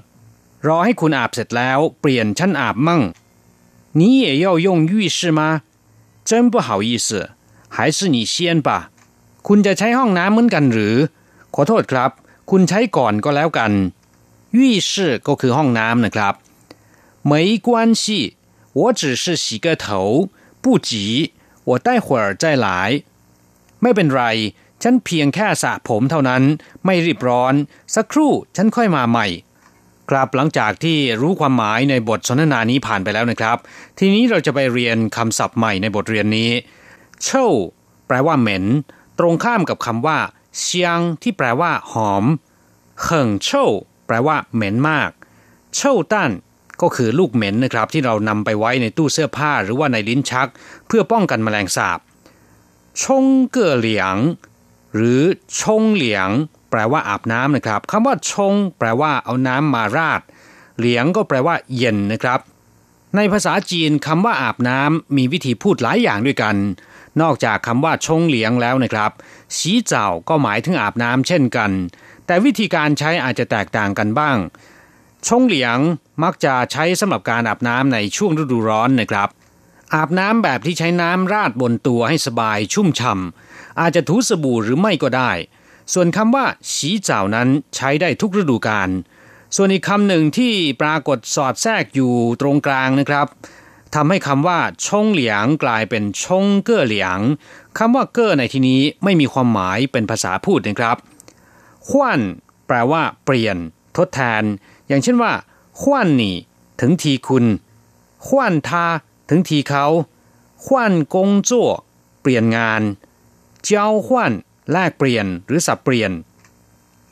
[0.67, 3.03] รอให้คุณอาบเสร็จแล้ว เปลี่ยนฉันอาบมั่ง
[3.99, 5.41] 你也要用浴室吗
[6.29, 7.09] 真不好意思
[7.75, 8.35] 还是你先
[8.67, 8.69] 吧
[9.47, 10.97] คุณจะใช้ห้องน้ำเหมือนกันหรือ
[11.55, 12.11] ขอโทษครับ
[12.51, 13.73] คุณใช้ก่อนก็แล้วกัน
[14.57, 14.91] 浴室
[15.27, 16.35] ก็คือห้องน้ำนะครับ
[17.31, 17.33] 没
[17.67, 17.69] 关
[18.01, 18.03] 系
[18.79, 19.85] 我只是洗个头
[20.63, 20.91] 不急
[21.69, 22.67] 我待会儿再来
[23.82, 24.24] ไม่เป็นไร
[24.84, 26.44] ฉันเพียงแค่สระผมเท่านั้น
[26.86, 27.54] ไม่รีบร้อน
[27.96, 29.28] สักครู่ฉันค่อยมาใหม่
[30.10, 33.58] ครับหลังจากที่รู้ความหมายในบทสนทนานี้ผ่านไปแล้วนะครับ
[34.00, 36.52] ทีนี้เราจะไปเรียนคำศัพท์ใหม่ในบทเรียนนี้
[37.24, 37.48] เช่า
[38.08, 38.66] แปลว่าเหม็น
[39.20, 40.18] ตรงข้ามกับคำว่า
[40.60, 42.26] เชียงที่แปลว่า หอม
[43.02, 43.66] เขิงเช่า
[44.08, 45.10] แปลว่าเหม็นมาก
[45.76, 46.32] เช่าตั้น
[46.82, 50.50] ก็คือลูกเหม็นนะครับ ที่เรานำไปไว้ในตู้เสื้อผ้าหรือว่าในลิ้นชัก
[50.88, 52.00] เพื่อป้องกันแมลงสาบ
[53.04, 54.16] ชงเก่อเหลียง
[54.96, 55.22] หรือ
[55.62, 56.30] ชงเหลียง
[56.70, 60.22] แปลว่าอาบน้ำนะครับคำว่าชง แปลว่าเอาน้ำมาราด
[60.78, 62.40] เหลียงก็แปลว่าเย็นนะครับ
[63.16, 66.56] ในภาษาจีนคำว่าอาบน้ำมีวิธีพูดหลายอย่างด้วยกัน
[67.22, 69.12] นอกจากคำว่าชงเหลียงแล้วนะครับ
[69.58, 71.72] สีเจ้าก็หมายถึงอาบน้ำเช่นกัน
[72.26, 74.38] แต่วิธีการใช้อาจจะแตกต่างกันบ้าง
[75.28, 75.78] ชงเหลียง
[76.24, 79.30] มักจะใช้สำหรับการอาบน้ำในช่วงฤดูร้อนนะครับ
[79.94, 85.32] อาบน้ำแบบที่ใช้น้ำราดบนตัวให้สบายชุ่มฉ่ำอาจจะถูสบู่หรือไม่ก็ได้
[85.94, 88.90] ส่วนคำว่าสีเจ้านั้นใช้ได้ทุกฤดูกาล
[89.56, 93.28] ส่วนอีกคำหนึ่งที่ปรากฏสอดแทรกอยู่ตรงกลางนะครับ
[93.96, 97.20] ทำให้คำว่าชงเหลียงกลายเป็นชงเก้อเหลียง
[97.78, 100.98] คำว่าเก้อในที่นี้ไม่มีความหมายเป็นภาษาพูดนะครับ
[101.90, 102.22] ขวัญ
[102.68, 103.58] แปลว่า เปลี่ยน
[103.98, 104.44] ทดแทน
[104.88, 105.32] อย่างเช่นว่า
[105.82, 106.36] ขวัญนี่
[106.82, 107.46] ถึงทีคุณ
[108.26, 108.86] ขวัญทา
[109.30, 109.86] ถึงทีเขา
[110.66, 111.70] ขวัญกงจั่ว
[112.22, 112.82] เปลี่ยนงาน
[113.64, 114.32] เจ้าขวัญ
[114.72, 116.12] แลกเปลี่ยนหรือสับเปลี่ยน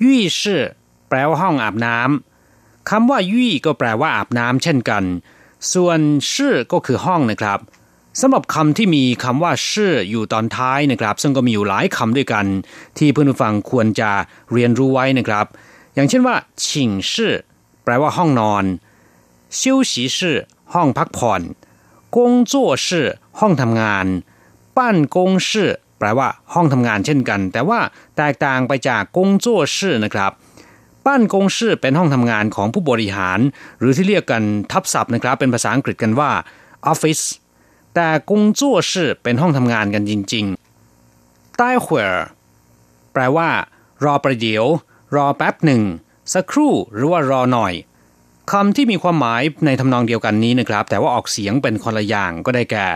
[0.04, 0.63] ยี่ชื่อ
[1.10, 5.04] แปลว่าห้องอาบน้ำคำว่ายี่ก็แปลว่าอาบน้ำเช่นกัน
[5.73, 5.99] ส่วน
[6.34, 7.60] ชื่อก็คือห้องนะครับ
[8.21, 12.45] สำหรับคำที่มีคำว่าชื่ออยู่ตอนท้ายนะครับ ซึ่งก็มีอยู่หลายคำด้วยกัน
[12.97, 14.12] ที่เพื่อนผู้ฟังควรจะ
[14.54, 15.45] เรียนรู้ไว้นะครับ
[15.93, 16.36] อย่างเช่นว่า
[16.67, 17.34] ฉิงชื่อ
[17.84, 18.63] แปลว่าห้องนอน
[19.58, 20.38] ชิวสีชื่อ
[20.73, 21.41] ห้องพักผ่อน
[22.17, 23.08] กงจั่วชื่อ
[23.39, 24.06] ห้องทำงาน
[24.78, 27.80] บ้านกงชื่อแปลว่าห้องทำงานเช่นกัน แต่ว่า
[28.17, 30.32] แตกต่างไปจากกงจั่วชื่อนะครับ
[31.06, 33.39] บ้านกงชื่อเป็นห้องทำงานของผู้บริหาร
[33.80, 36.32] หรือที่เรียกกันทับศัพท์นะครับ เป็นภาษาอังกฤษกันว่า
[36.91, 37.23] office
[37.95, 42.04] แต่กงจั่วชื่อเป็นห้องทำงานกันจริงๆใต้หัว
[43.13, 43.49] แปลว่า
[44.04, 44.65] รอประเดี๋ยว
[45.15, 45.82] รอแป๊บหนึ่ง
[46.34, 47.73] สักครู่หรือว่ารอหน่อย
[48.53, 52.87] คำที่มีความหมายในทำนองเดียวกันนี้นะครับ แต่ว่าออกเสียงเป็นคนละอย่างก็ได้แก่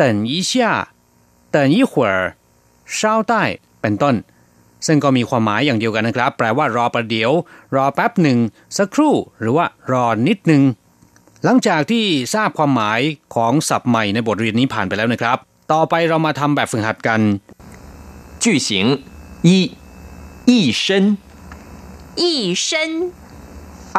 [0.00, 0.52] 等一下
[1.54, 2.12] 等一会儿
[2.96, 2.98] 稍
[3.30, 3.32] 待
[3.80, 4.14] เป็นต้น
[4.86, 7.30] ซึ่งก็มีความหมายอย่างเดียวกันนะครับ แปลว่ารอประเดี๋ยว
[7.74, 8.38] รอแป๊บหนึ่ง
[8.78, 10.62] สักครู่ หรือว่ารอนิดหนึ่ง
[11.44, 13.00] หลังจากที่ทราบความหมาย
[13.34, 15.38] ของศัพท์ใหม่ในบทเรียนนี้ผ่านไปแล้วนะครับ
[15.72, 17.20] ต่อไปเรามาทำแบบฝึกหัดกัน
[18.42, 18.68] 句型
[19.48, 19.50] 一
[20.50, 20.84] 一生
[22.20, 22.22] 一
[22.66, 22.68] 生
[23.96, 23.98] 二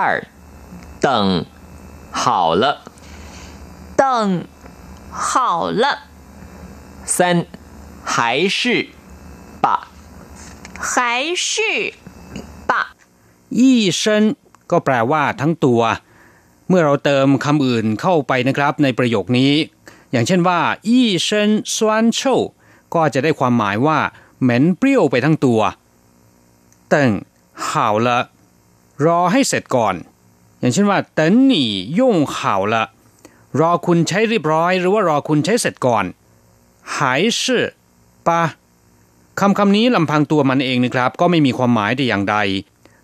[1.05, 1.07] 等
[2.11, 2.63] 好了
[4.01, 4.45] 等
[5.11, 5.83] 好了
[7.05, 7.45] 三
[8.03, 8.89] 还是
[9.63, 9.89] 吧
[10.77, 11.93] 还是
[12.67, 12.95] 吧
[13.49, 14.35] 一生
[14.71, 15.81] ก็แปลว่าทั้งตัว
[16.69, 19.53] เมื่อเราเติมคำอื่นเข้าไปนะครับในประโยคนี้
[20.11, 20.59] อย่างเช่นว่า
[20.89, 22.21] ยี่เชินซวนโช
[22.93, 23.99] ก็จะได้ความหมายว่า
[24.41, 25.61] เหม็นเปรี้ยวไปทั้งตัว
[26.89, 27.11] เติ่ง
[27.69, 28.19] ห่าวละ
[29.05, 29.95] รอให้เสร็จก่อน
[30.60, 32.84] อย่างเช่นว่าเตินหนี่ย่งข่าวละ
[33.60, 36.04] รอคุณใช้เรียบร้อย หรือว่ารอคุณใช้เสร็จก่อน
[36.98, 37.64] หายชื่อ
[38.28, 38.42] ปะ
[39.40, 42.36] คำคำนี้ลำพังตัวมันเองนะครับ ก็ไม่มีความหมายแต่อย่างใด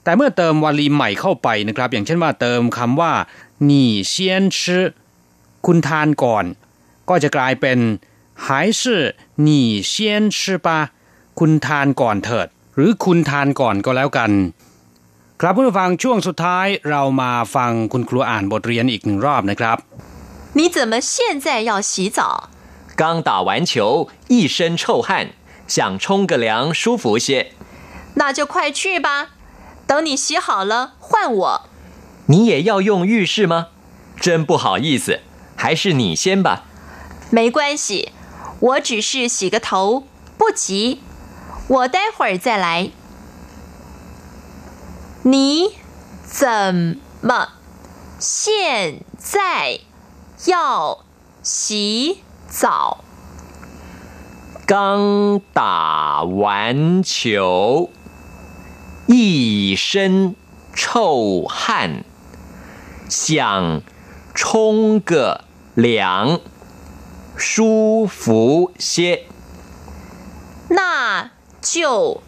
[0.05, 3.13] แต่เมื่อเติมวลีใหม่เข้าไปนะครับ อย่างเช่นว่าเติมคำว่า
[3.65, 4.91] หนี่เซียนชื่อ
[5.67, 6.45] คุณทานก่อน
[7.09, 7.79] ก็จะกลายเป็น
[8.47, 9.03] หายชื่อ
[9.43, 10.79] หนี่เซียนชื่อปะ
[11.39, 14.31] คุณทานก่อนเถิด หรือคุณทานก่อนก็แล้วกัน
[15.42, 19.78] ครับผู้ฟังช่วงสุดท้ายเรามาฟังคุณครูอ่านบทเรียนอีกหนึ่งรอบนะครับ
[20.58, 21.14] 你怎么现
[21.46, 22.20] 在要洗澡
[23.00, 23.72] 刚打完球
[24.34, 25.10] 一身臭汗
[25.74, 27.28] 想冲个凉舒服些
[28.20, 29.08] 那就快去吧
[29.88, 31.42] 等你洗好了换我
[32.32, 33.68] 你也要用浴室吗？
[34.20, 35.22] 真不好意思，
[35.56, 36.64] 还是你先吧。
[37.32, 38.12] 没关系，
[38.60, 40.04] 我只是洗个头，
[40.38, 41.00] 不急，
[41.68, 42.92] 我待会儿再来。
[45.29, 45.71] 你
[46.25, 47.49] 怎么
[48.21, 49.81] 现在
[50.45, 51.05] 要
[51.43, 53.03] 洗澡？
[54.69, 57.91] 刚打完球，
[59.09, 60.37] 一身
[60.73, 62.05] 臭汗。
[63.09, 63.83] 想
[64.33, 65.43] 冲个
[65.75, 66.39] 凉，
[67.37, 69.27] 舒服些。
[70.69, 72.23] 那就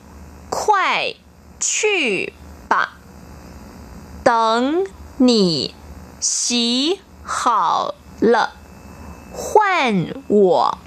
[0.50, 1.14] 快
[1.60, 2.32] 去。
[4.28, 4.84] 等
[5.16, 5.74] 你
[6.20, 8.52] 洗好了，
[9.32, 10.78] 换我。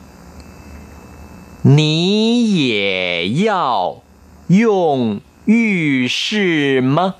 [1.63, 4.04] 你也要
[4.45, 7.15] 用浴室吗？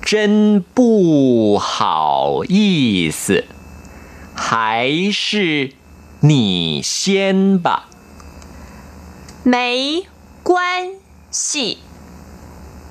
[0.00, 3.46] 真不好意思，
[4.32, 5.72] 还是
[6.20, 7.88] 你先吧。
[9.42, 10.06] 没
[10.44, 10.92] 关
[11.32, 11.78] 系，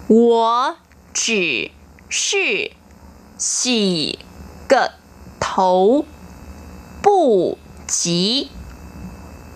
[0.10, 0.76] 我
[1.14, 1.72] 只
[2.13, 2.73] 是
[3.37, 4.19] 洗
[4.69, 4.93] 个
[5.39, 6.05] 头，
[7.03, 8.51] 不急。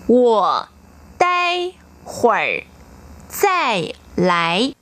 [0.06, 0.68] 我
[1.16, 1.24] 待
[2.04, 2.64] 会儿
[3.28, 4.74] 再来。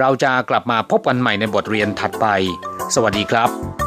[0.00, 2.26] เราจะกลับมาพบกันใหม่ในบทเรียนถัดไป
[2.94, 3.85] สวัสดีครับ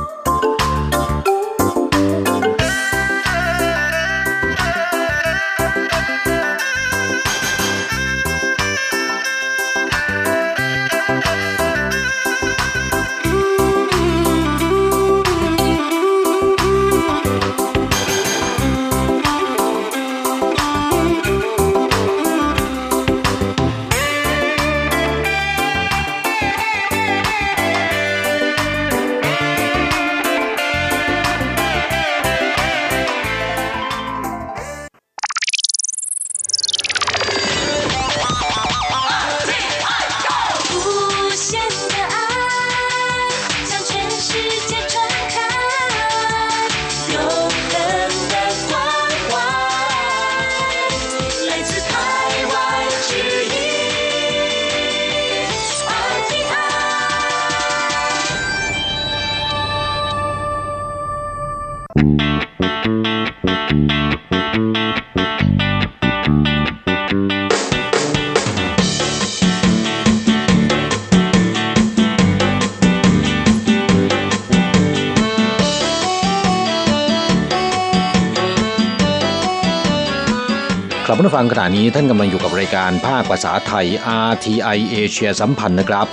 [81.39, 83.87] ฟังขณะนี้ท่านกำลังอยู่กับรายการภาคภาษาไทย
[84.29, 86.07] RTI เอเชียสัมพันธ์นะครับ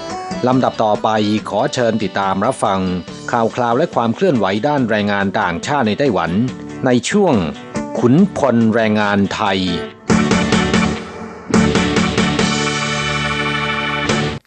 [0.47, 1.09] ลำดับต่อไป
[1.49, 2.81] ขอเชิญติดตามรับฟัง
[3.33, 6.31] ข่าวคราวและความเคลื่อนไหวด้านแรงงานต่างชาติในไต้หวัน
[6.87, 7.35] ในช่วง
[7.99, 9.59] ขุนพลแรงงานไทย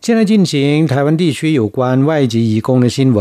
[0.06, 0.54] 现在进行
[0.92, 3.20] 台湾地区有关外籍移工的新闻。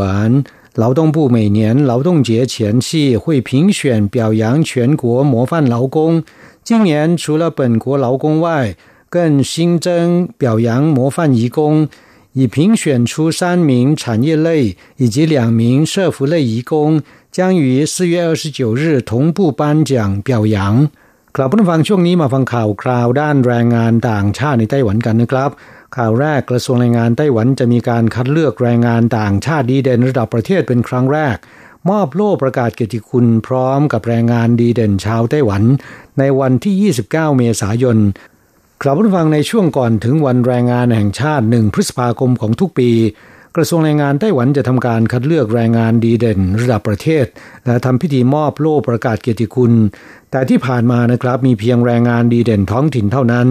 [0.75, 6.21] 劳动部每年劳动节前夕会评选表扬全国模范劳工。
[6.63, 8.75] 今年除了本国劳工外，
[9.09, 11.87] 更新增表扬模范移工，
[12.33, 20.89] 已评选出三名产业类以及两名社服类移工，将于四月二十九日同步颁奖表扬。
[21.37, 25.51] กลับมาฟังช่วงนี้มาฟังข่าวคราวด้านแรงงานต่างชาติในไต้หวันกันนะครับ
[25.95, 31.37] ข่าวแรกกระทรวงแรงงานไต้หวันจะมีการคัดเลือกแรงงานต่างชาติดีเด่นระดับประเทศเป็นครั้งแรก
[31.88, 35.62] มอบโล่ประกาศเกียรติคุณพร้อมกับแรงงานดีเด่นชาวไต้หวัน
[36.18, 37.98] ในวันที่ 29 เมษายน
[38.82, 42.90] กลับมาฟังในช่วงก่อนถึงวันแรงงานแห่งชาติหนึ่งพฤษภาคมของทุกปี
[43.56, 47.26] กระทรวงแรงงานไต้หวันจะทำการคัดเลือกแรงงานดีเด่นระดับประเทศ
[47.66, 49.72] และทำพิธีมอบโล่ประกาศเกียรติคุณ
[50.30, 53.48] แต่ที่ผ่านมานะครับมีเพียงแรงงานดีเด่นท้องถิ่นเท่านั้น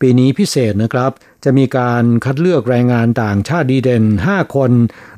[0.00, 1.10] ปีนี้พิเศษนะครับ
[1.44, 4.70] จะมีการคัดเลือกแรงงานต่างชาติดีเด่น 5 คน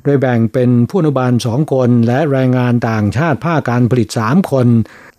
[0.04, 4.68] โดยแบ่งเป็นผู้อนุบาล 2 คน และแรงงานต่างชาติภาคการผลิต 3 คน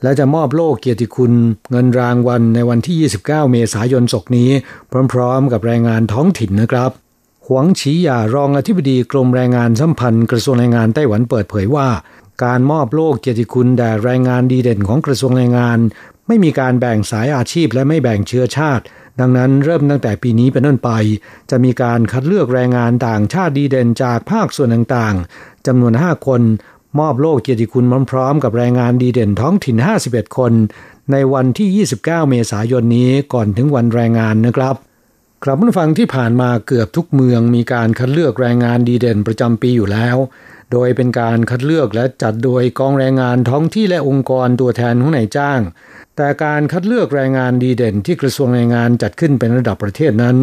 [0.03, 1.33] และจะมอบโล่เกียรติคุณ
[1.71, 4.49] เงินรางวัลในวันที่ 29 เมษายนศกนี้
[5.13, 6.91] พร้อมๆ กับแรงงานท้องถิ่นนะครับ
[7.47, 11.89] หวงฉีหย่ารองอธิบดีกรมแรงงานสัมพันธ์กระทรวงแรงงานไต้หวันเปิดเผยว่า
[12.43, 15.79] การมอบโล่เกียรติคุณแด่แรงงานดีเด่นของกระทรวงแรงงาน
[16.27, 18.83] ไม่มีการแบ่งสายอาชีพและไม่แบ่งเชื้อชาติ
[19.19, 20.91] ดังนั้นเริ่มตั้งแต่ปีนี้เป็นต้นไป
[21.49, 26.41] จะมีการคัดเลือกแรงงานต่างชาติดีเด่นจากภาคส่วนต่างๆจำนวน 5 คน
[26.99, 30.53] มอบโล่เกียรติคุณพร้อมๆกับแรงงานดีเด่นท้องถิ่น 51 คน
[31.11, 34.75] ในวันที่ 29 เมษายนนี้ก่อนถึงวันแรงงานนะครับ
[35.43, 40.17] กลับมาฟังที่ผ่านมาเกือบทุกเมืองมีการคัดเลือกแรงงานดีเด่นประจำปีอยู่แล้ว
[40.71, 45.59] โดยเป็นการคัดเลือกและจัดโดยกองแรงงานท้องที่และองค์กรตัวแทนของนายจ้าง
[46.17, 50.37] แต่การคัดเลือกแรงงานดีเด่นที่กระทรวงแรงงานจัดขึ้นเป็นระดับประเทศนั้น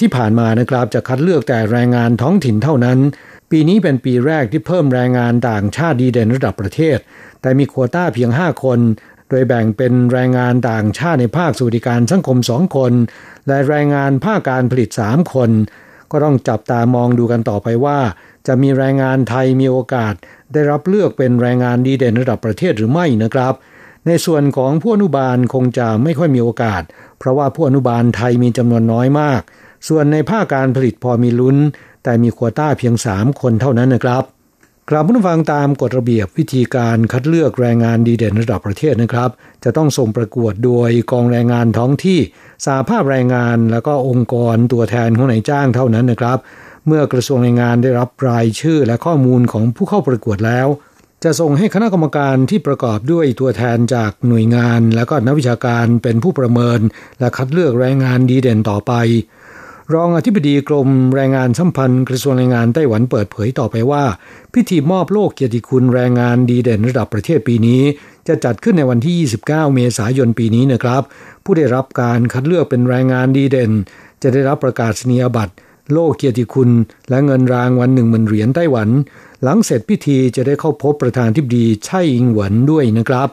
[0.00, 2.98] ที่ผ่านมานะครับจะคัดเลือกแต่แรงงานท้องถิ่นเท่านั้น
[3.50, 6.98] ปีนี้เป็นปีแรกที่เพิ่มแรงงานต่างชาติดีเด่นระดับประเทศ
[7.40, 8.78] แต่มีโควต้าเพียง 5 คน
[9.28, 12.92] โดยแบ่งเป็นแรงงานต่างชาติในภาคสวัสดิการสังคมสองคน
[13.46, 15.50] และแรงงานภาคการผลิต 3 คน
[16.10, 17.98] ก็ต้องจับตามองดูกันต่อไปว่า
[18.46, 20.14] จะมีแรงงานไทยมีโอกาส
[20.52, 23.54] ได้รับเลือกเป็นแรงงานดีเด่นระดับประเทศหรือไม่นะครับ
[24.06, 26.82] ในส่วนของผู้อนุบาลคงจะไม่ค่อยมีโอกาส
[27.18, 29.40] เพราะว่าผู้อนุบาลไทยมีจำนวนน้อยมาก
[29.88, 31.56] ส่วนในภาคการผลิตพอมีลุ้น
[32.04, 34.24] แต่มีควต้าเพียง 3 คนเท่านั้นนะครับ
[34.90, 39.30] กลับมาฟังตามกฎระเบียบวิธีการคัดเลือกแรงงานดีเด่นระดับประเทศนะครับ
[39.64, 42.18] จะต้องส่งประกวดโดยกองแรงงานท้องที่
[42.64, 46.38] สาภาพแรงงานแล้วก็องค์กรตัวแทนของนายจ้างเท่านั้นนะครับ
[46.86, 50.68] เมื่อกระทรวงแรงงานได้รับรายชื่อและข้อมูลของผู้เข้าประกวดแล้ว
[51.24, 56.80] จะส่งให้คณะกรรมการที่ประกอบด้วยตัวแทนจากหน่วยงาน และก็นักวิชาการเป็นผู้ประเมิน
[57.20, 58.92] และคัดเลือกแรงงานดีเด่นต่อไป
[59.94, 64.04] รองอธิบดีกรมแรงงานสัมพันธ์กระทรวงแรงงานไต้หวันเปิดเผยต่อไปว่า
[64.54, 67.82] พิธีมอบโลกเกียรติคุณแรงงานดีเด่นระดับประเทศปีนี้
[68.28, 69.14] จะจัดขึ้นในวันที่
[69.46, 71.02] 29 เมษายนปีนี้นะครับ
[71.44, 73.72] ผู้ได้รับการคัดเลือกเป็นแรงงานดีเด่น
[74.22, 75.54] จะได้รับประกาศนียบัตร
[75.92, 76.70] โลกเกียรติคุณ
[77.08, 78.88] และเงินรางวัลหนึ่งหมื่นเหรียญไต้หวัน
[79.42, 83.28] หลังเสร็จพิธีจะได้เข้าพบประธานทิบดีไช่อิงหวนด้วยนะครับ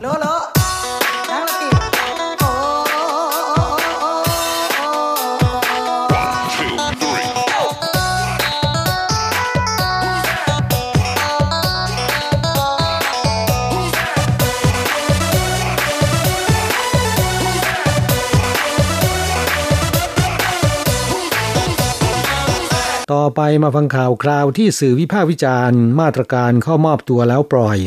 [23.12, 27.78] ต่อไปมาฟังข่าวคราวที่สื่อวิพากษ์วิจารณ์ มาตรการเข้ามอบตัวแล้วปล่อย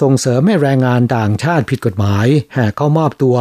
[0.00, 3.36] ส่งเสริมให้แรงงานต่างชาติผิดกฎหมายแหกเข้ามอบตัว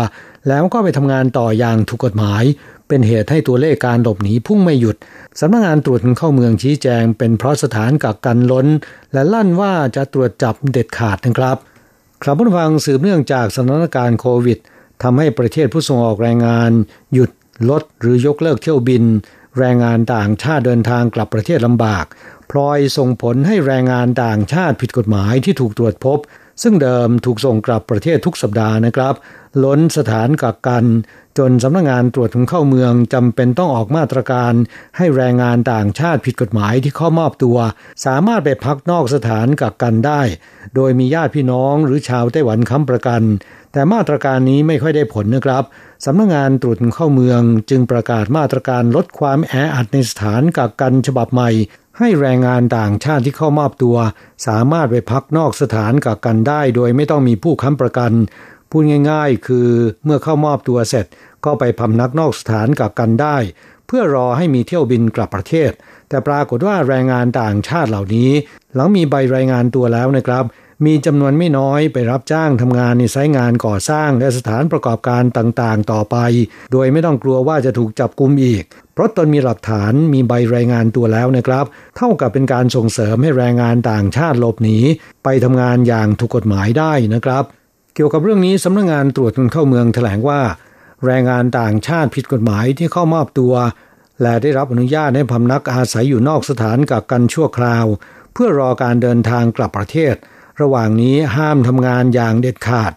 [0.47, 2.43] แล้วก็ไปทำงานต่ออย่างถูกกฎหมาย
[2.87, 4.95] เป็นเหตุให้ตัวเลขการหลบหนีพุ่งไม่หยุด
[5.39, 8.67] สำนักงานตรวจคนเข้าเมืองชี้แจง เป็นเพราะสถานกักกันล้น
[9.13, 11.57] และลั่นว่าจะตรวจจับเด็ดขาดนะครับ
[12.23, 14.59] ครับผู้ฟังสืบเนื่องจากสถานการณ์โควิด
[15.03, 16.71] ทำให้ประเทศผู้ส่งออกแรงงาน
[17.13, 17.31] หยุด
[17.69, 19.03] ลดหรือยกเลิกเที่ยวบิน
[19.57, 22.05] แรงงานต่างชาติเดินทางกลับประเทศลำบาก
[22.51, 26.19] พลอยส่งผลให้แรงงานต่างชาติผิดกฎหมายที่ถูกตรวจพบ
[26.63, 29.13] ซึ่งเดิมถูกส่งกลับประเทศทุกสัปดาห์นะครับ
[29.63, 30.85] ล้นสถานกักกัน
[31.37, 34.53] จนสำนักงงานตรวจคนเข้าเมืองจำเป็นต้องออกมาตรการ
[34.97, 37.57] ให้แรงงานต่างชาติผิดกฎหมายที่เข้ามอบตัว
[38.05, 40.21] สามารถไปพักนอกสถานกักกันได้
[40.75, 43.21] โดยมีญาติพี่น้องหรือชาวไต้หวันค้ำประกัน
[43.71, 45.63] แต่มาตรการนี้ไม่ค่อยได้ผลนะครับ
[46.05, 51.51] สำนักงงานตรวจคนเข้าเมืองจึงประกาศมาตรการลดความแออัดในสถานกักกันฉบับใหม่
[51.99, 53.97] ให้แรงงานต่างชาติที่เข้ามอบตัว
[54.47, 58.11] สามารถไปพักนอกสถานกักกันได้ โดยไม่ต้องมีผู้ค้ำประกัน
[58.71, 59.69] พูดง่าย ๆ คือ
[60.05, 61.05] เมื่อเข้ามอบตัวเสร็จ
[61.45, 63.37] ก็ไปพำนักนอกสถานกักกันได้
[63.87, 65.71] เพื่อรอให้มีเที่ยวบินกลับประเทศ
[66.09, 68.31] แต่ปรากฏว่าแรงงานต่างชาติเหล่านี้
[68.75, 70.45] หลังมีใบรายงานตัวแล้วนะครับ
[70.85, 76.17] มีจำนวนไม่น้อยไปรับจ้างทำงานในไซต์งานก่อสร้างและสถานประกอบการต่างๆ ต่อไป
[76.71, 78.63] โดยไม่ต้องกลัวว่าจะถูกจับกุมอีก
[78.93, 81.65] เพราะตนมีหลักฐานมีใบรายงานตัวแล้วนะครับ
[81.97, 84.77] เท่ากับเป็นการส่งเสริมให้แรงงานต่างชาติหลบหนี
[85.23, 87.43] ไปทำงานอย่างถูกกฎหมายได้นะครับ
[87.93, 90.41] เกี่ยวกับเรื่องนี้สำนักงงานตรวจคนเข้าเมืองแถลงว่า
[91.05, 93.53] แรงงานต่างชาติผิดกฎหมายที่เข้ามอบตัว
[94.21, 97.85] และได้รับอนุญาตให้พำนักอาศัยอยู่นอกสถานกักกันชั่วคราว
[98.33, 100.15] เพื่อรอการเดินทางกลับประเทศ
[100.61, 102.91] ระหว่างนี้ห้ามทำงานอย่างเด็ดขาด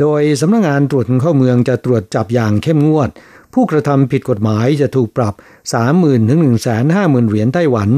[0.00, 3.10] โดยสำนักงงานตรวจคนเข้าเมืองจะตรวจจับอย่างเข้มงวด
[3.54, 5.34] ผู้กระทำผิดกฎหมายจะถูกปรับ
[5.82, 6.40] 30,000ถึง
[6.84, 7.90] 150,000เหรียญไต้หวัน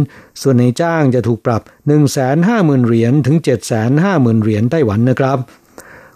[0.43, 1.63] ส่วนในจ้างจะถูกปรับ
[2.25, 3.37] 150,000เหรียญถึง
[3.91, 5.39] 750,000เหรียญไต้หวันนะครับ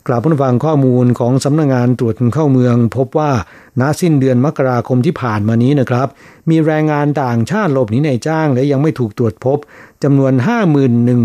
[0.06, 3.32] กล่าวผู้ฟังข้อมูลของสำนักงงานตรวจคนเข้าเมือง พบว่า
[3.80, 6.08] ณสิ้นเดือนมกราคมที่ผ่านมานี้นะครับ
[6.50, 9.58] มีแรงงานต่างชาติหลบหนีในจ้าง และยังไม่ถูกตรวจพบ
[10.02, 10.32] จำนวน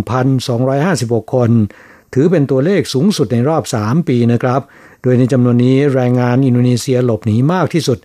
[0.01, 1.51] 51,256 คน
[2.13, 4.61] ถือเป็นตัวเลขสูงสุดในรอบ 3 ปีนะครับ
[5.01, 7.97] โดยในจำนวนนี้แรงงานอินโดนีเซียหลบหนีมากที่สุด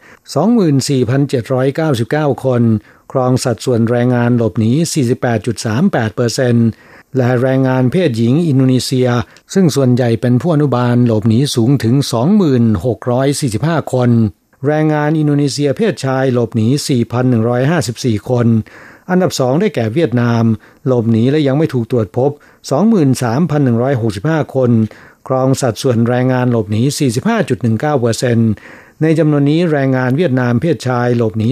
[0.79, 2.63] 24,799 คน
[3.13, 4.71] ครองสัดส่วนแรงงานหลบหนี
[5.43, 6.69] 48.38%เปอร์เซ็นต์
[7.17, 9.09] และแรงงานเพศหญิงอินโดนีเซีย
[9.55, 11.95] ซึ่งส่วนใหญ่เป็นผู้อนุบาลหลบหนีสูงถึง
[13.15, 14.11] 2645 คน
[14.67, 16.69] แรงงานอินโดนีเซียเพศชายหลบหนี
[17.49, 18.47] 4,154 คน
[19.11, 20.45] อันดับสองได้แก่เวียดนาม
[20.87, 22.31] หลบหนีและยังไม่ถูกตรวจพบ
[23.23, 24.71] 23,165 คน
[25.29, 26.83] ครองสัดส่วนแรงงานหลบหนี
[27.47, 31.49] 45.19%เในจำนวนนี้แรงงานเวียดนามเพศชายหลบหนี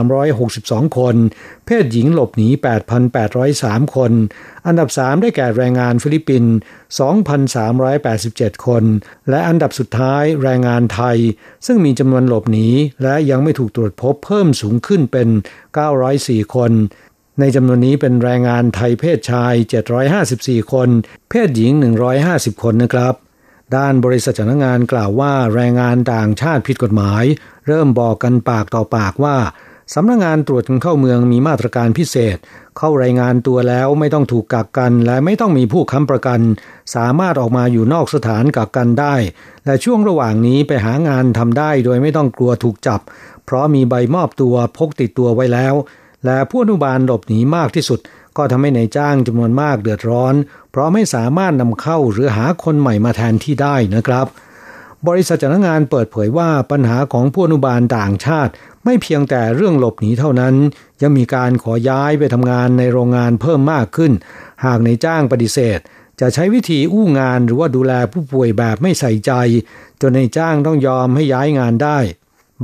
[0.00, 1.16] 14,362 คน
[1.66, 2.48] เพศหญิงหลบหนี
[3.22, 4.12] 8,803 คน
[4.66, 6.52] อันดับ 3 ได้แก่แรงงานฟิลิปปินส์
[7.84, 8.84] 2,387 คน
[9.30, 11.18] และอันดับสุดท้ายแรงงานไทย
[11.66, 12.68] ซึ่งมีจำนวนหลบหนี
[13.02, 15.28] และยังไม่ถูกตรวจพบเพิ่มสูงขึ้นเป็น
[15.92, 16.72] 904 คน
[17.40, 19.54] ในจำนวนนี้เป็นแรงงานไทยเพศชาย
[20.14, 20.88] 754 คน
[21.30, 21.72] เพศหญิง
[22.18, 23.14] 150 คนนะครับ
[23.76, 27.24] ด้านบริษัทจ้างงานกล่าวว่าแรงงานต่างชาติผิดกฎหมาย
[27.66, 29.36] เริ่มบอกกันปากต่อปากว่า
[29.94, 32.36] สำนักงงานตรวจคนเข้าเมืองมีมาตรการพิเศษ
[32.78, 36.40] เข้ารายงานตัวแล้วไม่ต้องถูกกักกัน และไม่ต้องมีผู้ค้ำประกัน
[36.94, 39.14] สามารถออกมาอยู่นอกสถานกักกันได้
[39.66, 43.00] และช่วงระหว่างนี้ไปหางานทำได้โดยไม่ต้องกลัวถูกจับ
[43.44, 45.74] เพราะมีใบมอบตัวพกติดตัวไว้แล้ว
[46.24, 48.00] และผู้อนุบาลหลบหนีมากที่สุด
[48.38, 50.34] ก็ทำให้ในจ้างจำนวนมากเดือดร้อน
[50.70, 54.26] เพราะไม่สามารถนำเข้าหรือหาคนใหม่มาแทนที่ได้นะครับ
[55.08, 58.52] บริษัทจ้างงานเปิดเผยว่าปัญหาของผู้อนุบาลต่างชาติ
[58.84, 60.54] ไม่เพียงแต่เรื่องหลบหนีเท่านั้น
[61.02, 64.12] ยังมีการขอย้ายไปทำงานในโรงงานเพิ่มมากขึ้น
[64.64, 65.78] หากในจ้างปฏิเสธ
[66.20, 69.32] จะใช้วิธีอู้งานหรือว่าดูแลผู้ป่วยแบบไม่ใส่ใจ
[70.00, 71.98] จนในจ้างต้องยอมให้ย้ายงานได้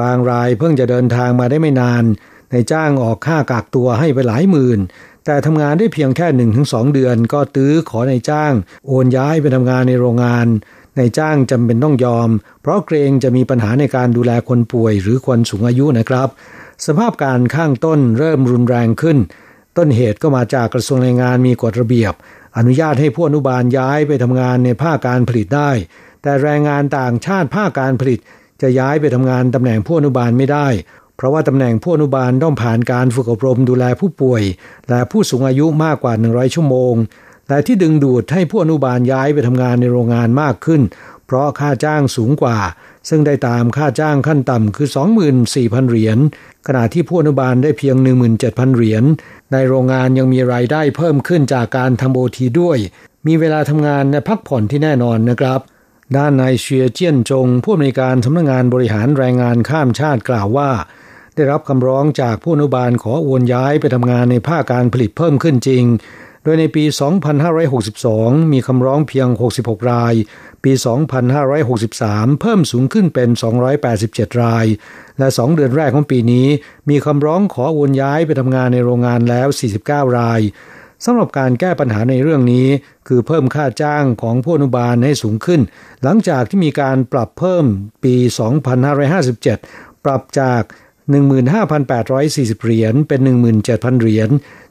[0.01, 2.05] บางรายเพิ่งจะเดินทางมาได้ไม่นาน
[2.53, 4.81] ในจ้างออกค่ากักตัวให้ไปหลายหมื่น
[5.25, 8.53] แต่ทำงานได้เพียงแค่หนึ่งถึงสองเดือน ก็ตื้อขอในจ้าง
[8.87, 10.47] โอนย้ายไปทำงานในโรงงาน
[10.97, 12.29] ในจ้างจำเป็นต้องยอม
[12.63, 16.29] เพราะเกรงจะมีปัญหาในการดูแลคนป่วยหรือคนสูงอายุนะครับ
[16.87, 19.19] สภาพการข้างต้นเริ่มรุนแรงขึ้น
[19.77, 22.13] ต้นเหตุก็มาจากกระทรวงแรงงานมีกฎระเบียบ
[22.57, 25.71] อนุญาตให้ผู้อนุบาลย้ายไปทำงานในภาคการผลิตได้
[26.23, 28.19] แต่แรงงานต่างชาติภาคการผลิต
[28.63, 30.69] จะย้ายไปทำงานตำแหน่งผู้อนุบาลไม่ได้
[31.17, 34.43] เพราะว่าตำแหน่งผู้อนุบาลต้องผ่านการฝึกอบรมดูแลผู้ป่วย
[34.91, 36.95] และผู้สูงอายุมากกว่า 100 ชั่วโมง
[37.49, 40.83] แต่ที่ดึงดูดให้ผู้อนุบาลย้ายไปทำงานในโรงงานมากขึ้น
[41.27, 42.59] เพราะค่าจ้างสูงกว่า
[43.09, 44.89] ซึ่งได้ตามค่าจ้างขั้นต่ำคือ
[45.39, 46.19] 24,000 เหรียญ
[46.67, 47.97] ขณะที่ผู้อนุบาลได้เพียง
[48.37, 49.05] 17,000 เหรียญ
[49.53, 52.79] ในโรงงานยังมีรายได้เพิ่มขึ้นจากการทำโอทีด้วย
[53.27, 55.61] มีเวลาทำงานและพักผ่อนที่แน่นอนนะครับ
[56.17, 60.71] ด้านนายเชียเจียนจงผู้อำนวยการสำนักงงานบริหารแรงงานข้ามชาติกล่าวว่า
[61.35, 65.85] ได้รับคำร้องจากผู้อนุบาลขอโอนย้ายไปทำงานในภาคการผลิตเพิ่มขึ้นจริง
[66.45, 66.85] โดยในปี
[67.69, 69.29] 2562 มีคำร้องเพียง
[69.59, 70.15] 66 ราย
[70.65, 70.73] ปี
[71.57, 73.29] 2563 เพิ่มสูงขึ้นเป็น
[73.87, 74.67] 287 ราย
[75.19, 76.47] และ 2 เดือนแรกของปีนี้
[76.89, 79.49] มีคำร้องขอโอนย้ายไปทำงานในโรงงานแล้ว
[79.83, 80.41] 49 ราย
[81.05, 82.67] สำหรับการแก้ปัญหาในเรื่องนี้
[83.09, 85.61] คือเพิ่มค่าจ้างของผู้อนุบาลให้สูงขึ้น
[86.03, 87.65] หลังจากที่มีการปรับเพิ่ม
[88.05, 88.15] ปี
[89.11, 90.63] 2557 ปรับจาก
[91.13, 93.21] 15,840 เหรียญเป็น
[93.61, 94.29] 17,000 เหรียญ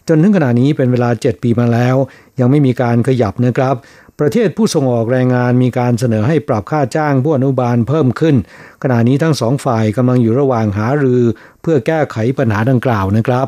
[0.07, 1.95] จนถึงขณะนี้เป็นเวลา 7 ปีมาแล้ว
[2.39, 3.75] ยังไม่มีการขยับนะครับ
[4.19, 8.35] ประเทศผู้ส่งออกแรงงานมีการเสนอให้ปรับค่าจ้างผู้อนุบาลเพิ่มขึ้น
[8.83, 11.23] ขณะนี้ทั้งสองฝ่ายกำลังอยู่ระหว่างหารือ
[11.61, 13.47] เพื่อแก้ไขปัญหาดังกล่าวนะครับ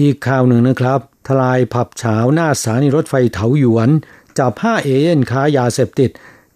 [0.00, 3.88] อีกข่าวหนึ่งนะครับ ทลายผับเฉาหน้าสถานีรถไฟเถาหยวน
[4.38, 6.10] จับ 5 เอเย่นค้ายาเสพติด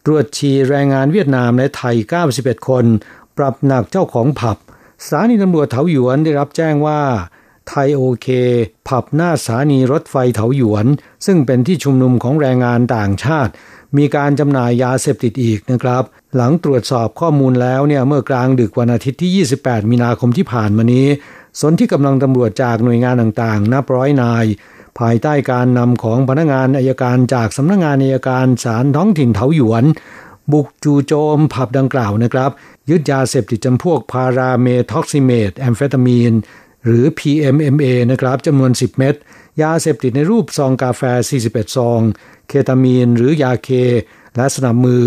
[0.05, 1.97] ตรวจชีแรงงานเวียดนามและไทย
[2.33, 2.85] 91 คน
[3.39, 4.59] ปรับหนักเจ้าของผับ
[5.05, 7.03] สถานีตำรวจเถาหยวนได้รับแจ้งว่า
[7.69, 8.29] ไทยโอเค
[8.89, 10.87] ผับหน้าสถานีรถไฟเถาหยวน
[11.27, 13.53] ซึ่งเป็นที่ชุมนุมของแรงงานต่างชาติ
[13.97, 16.03] มีการจำหน่ายยาเสพติดอีกนะครับ
[16.37, 21.07] หลังตรวจสอบข้อมูลแล้วเนี่ยเมื่อกลางดึกวันอาทิตย์ที่ 28 มีนาคมที่ผ่านมานี้
[21.61, 24.45] สนธิกำลังตำรวจจากหน่วยงานต่างๆ นับร้อยนาย
[24.99, 29.85] ภายใต้การนำของพนักงานอัยการจากสำนักงานอัยการศาลท้องถิ่นเถาหยวน
[30.53, 32.51] บุกจู่โจมผับดังกล่าวนะครับ
[32.91, 36.33] ยึดยาเสพติดจำพวกพาราเมทอกซีเมทแอมเฟตามีน
[36.85, 39.15] หรือ PMMA นะครับจำนวน 10 เม็ด
[39.63, 41.03] ยาเสพติดในรูปซองกาแฟ
[41.41, 42.01] 41 ซอง
[42.49, 43.69] เคตามีนหรือยาเค
[44.37, 45.03] และสนับมือ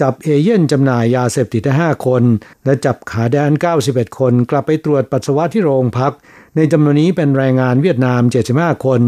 [0.00, 2.22] จับเอเย่นต์จำหน่ายยาเสพติดได้5คน
[2.64, 3.50] และจับขาแดน
[3.84, 6.12] 91 คน กลับไปตรวจปัสสาวะที่โรงพัก
[6.56, 8.20] ในจำนวนนี้เป็นแรงงานเวียดนาม
[8.52, 9.00] 75 คน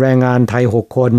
[0.00, 1.12] แรงงานไทย 6 คน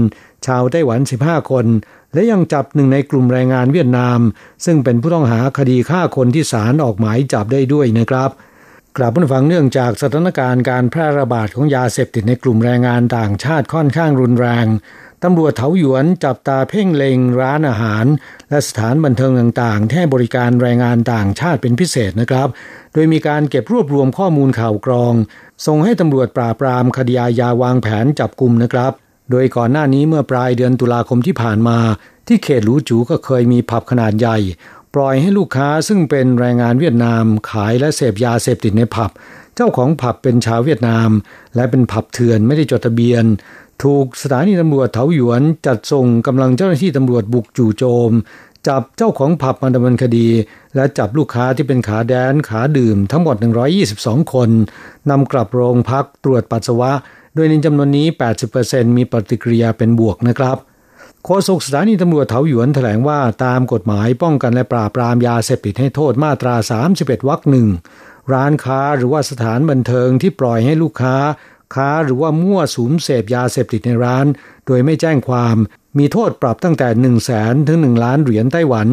[0.45, 1.65] ชาวไต้หวัน 15 คน
[2.13, 4.19] และยังจับหนึ่งในกลุ่มแรงงานเวียดนาม
[4.65, 8.31] ซึ่งเป็นผู้ต้องหาคดีฆ่าคนที่ศาลออกหมายจับได้ด้วยนะครับ
[8.97, 14.65] กลับมาฟังเนื่องจากสถานการณ์การแพร่ระบาดของยาเสพติดในกลุ่มแรงงานต่างชาติค่อนข้างรุนแรง
[15.23, 18.05] ตำรวจเถาหยวนจับตาเพ่งเล็งร้านอาหาร
[18.49, 22.47] และสถานบันเทิงต่างๆที่ให้บริการแรงงานต่างชาติเป็นพิเศษนะครับ
[22.93, 25.13] โดยมีการเก็บรวบรวมข้อมูลข่าวกรอง
[25.65, 28.91] ส่งให้ตำรวจปราบปรามคดียาวางแผนจับกลุ่มนะครับ
[29.31, 31.79] โดยก่อนหน้านี้เมื่อปลายเดือนตุลาคมที่ผ่านมา
[32.27, 34.37] ที่เขตหลูจูก็เคยมีผับขนาดใหญ่
[34.95, 39.11] ปล่อยให้ลูกค้าซึ่งเป็นแรงงานเวียดนามขายและเสพยาเสพติดในผับ
[39.55, 41.09] เจ้าของผับเป็นชาวเวียดนาม
[41.55, 43.23] และเป็นผับเถื่อนไม่ได้จดทะเบียน
[43.83, 48.11] ถูกสถานีตำรวจเถาหยวนจัดส่งกำลังเจ้าหน้าที่ตำรวจบุกจู่โจม
[48.67, 50.27] จับเจ้าของผับมาดำเนินคดี
[50.75, 53.35] และจับลูกค้าที่เป็นขาแดนขาดื่มทั้งหมด
[53.83, 54.49] 122 คน
[55.09, 56.91] นำกลับโรงพักตรวจปัสสาวะ
[57.35, 58.07] โดยในจำนวนนี้
[58.51, 60.57] 80%มีปฏิกิริยาเป็นบวกนะครับ
[61.25, 66.55] โฆษกสถานีตำรวจเถาหยวนแถลงว่าตามกฎหมายป้องกันและปราบปรามยาเสพติดให้โทษมาตรา
[66.91, 67.67] 31วรรคหนึ่ง
[68.33, 71.15] ร้านค้าหรือว่าสถานบันเทิงที่ปล่อยให้ลูกค้า
[71.75, 74.25] ค้าหรือว่ามั่วสุมเสพยาเสพติดในร้าน
[74.65, 75.57] โดยไม่แจ้งความ
[75.97, 78.87] มีโทษปรับตั้งแต่ 1 0 0 0 0แสนถึง 1 ล้านเหรียญไต้หวัน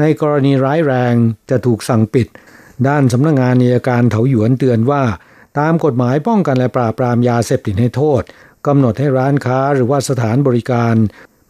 [0.00, 1.14] ในกรณีร้ายแรง
[1.50, 2.26] จะถูกสั่งปิด
[2.88, 5.02] ด้านสำนักงงานนายการเถาหยวนเตือนว่า
[5.58, 8.22] ตามกฎหมายป้องกันและปราบปรามยาเสพติดให้โทษ
[8.66, 10.94] กำหนดให้ร้านค้าหรือว่าสถานบริการ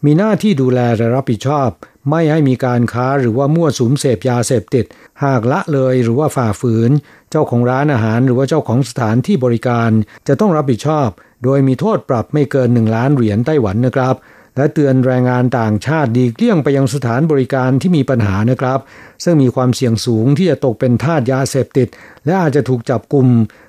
[0.05, 1.69] มีหน้าที่ดูแลและรับผิดชอบ
[2.09, 4.85] ไม่ให้มีการค้าหรือว่ามั่วสุมเสพยาเสพติด
[5.23, 6.91] หากละเลยหรือว่าฝ่าฝืน
[7.29, 9.91] เจ้าของร้านอาหารหรือว่าเจ้าของสถานที่บริการ
[10.27, 11.07] จะต้องรับผิดชอบ
[11.43, 14.15] โดยมีโทษปรับไม่เกิน 1 ล้านเหรียญไต้หวันนะครับ
[14.57, 18.79] และเตือนแรงงานต่างชาติดีเกลี้ยงไปยังสถานบริการที่มีปัญหานะครับ
[19.23, 21.87] ซึ่งมีความเสี่ยงสูงที่จะตกเป็นทาสยาเสพติด
[22.25, 23.27] และอาจจะถูกจับกลุ่ม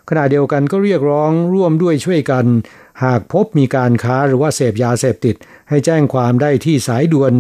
[0.09, 2.45] ขณะเดียวกันก็เรียกร้องร่วมด้วยช่วยกัน
[3.05, 5.37] หากพบมีการค้าหรือว่าเสพยาเสพติด
[5.69, 7.33] ให้แจ้งความได้ที่สายด่วน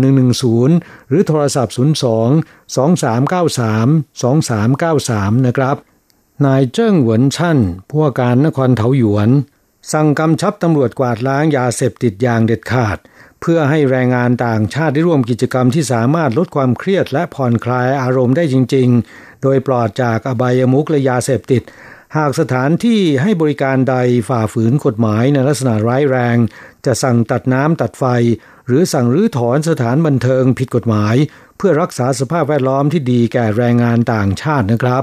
[0.50, 1.82] 110 หรือโทรศัพท์ 02 2393
[5.32, 5.76] 2393 นะครับ
[6.46, 9.30] นายเจิ้งหวนชั่นผู้ว่าการนครเถาหยวน
[9.92, 12.98] สั่งกำชับตำรวจกวาดล้างยาเสพติดอย่างเด็ดขาด
[13.40, 21.62] เพื่อให้แรงงานต่างชาติได้ร่วมกิจกรรมที่สามารถลดความเครียดและผ่อนคลายอารมณ์ได้จริง ๆ โดยปลอดจากอบายมุกและยาเสพติด
[22.16, 23.96] หากสถานที่ให้บริการใด
[24.28, 26.36] ฝ่าฝืนกฎหมายในลักษณะร้ายแรง
[26.86, 28.04] จะสั่งตัดน้ำตัดไฟ
[28.66, 31.16] หรือสั่งรื้อถอนสถานบันเทิงผิดกฎหมาย
[31.56, 35.02] เพื่อรักษาสภาพแวดล้อมที่ดีแก่แรงงานต่างชาตินะครับ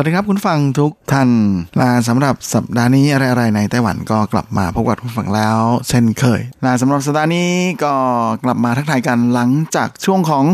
[0.00, 1.30] วัสดีครับคุณฟังทุกท่าน
[1.80, 7.50] ลาสำหรับสัปดาห์นี้อะไรๆในไต้หวันก็กลับมาพบกับคุณฟังแล้ว เช่นเคยลาสำหรับสัปดาห์นี้
[7.84, 7.94] ก็
[8.44, 10.44] กลับมาทักทายกันหลังจากช่วงของ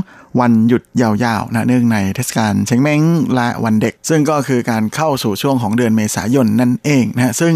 [0.40, 3.02] วันหยุดยาวๆนะเนื่องในเทศกาลเชงเม้ง
[3.34, 7.54] และวันเด็ก ซึ่งก็คือการเข้าสู่ช่วงของเดือนเมษายนนั่นเองนะซึ่ง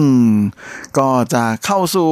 [0.98, 2.10] ก็จะเข้าสู่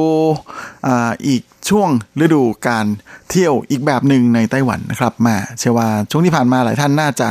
[0.87, 0.89] อ
[1.27, 1.89] อีกช่วง
[2.21, 2.85] ฤดูการ
[3.29, 7.27] เที่ยวอีกแบบหนึ่งในไต้หวันนะครับมาเชื่อว่าช่วงที่ผ่านมาหลายท่านน่าจะ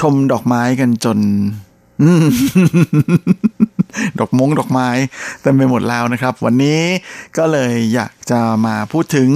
[0.00, 1.20] ชมดอกไม้กันจน
[4.18, 4.88] ดอกมงดอกไม้
[5.42, 6.82] เต็มไปหมดแล้วนะครับ วันนี้
[7.38, 9.30] ก็เลยอยากจะมาพูดถึง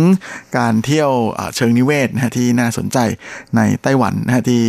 [0.58, 1.10] การเที่ยว
[1.56, 2.98] เชิงนิเวศนะที่น่าสนใจ
[3.56, 4.62] ในไต้หวันนะที่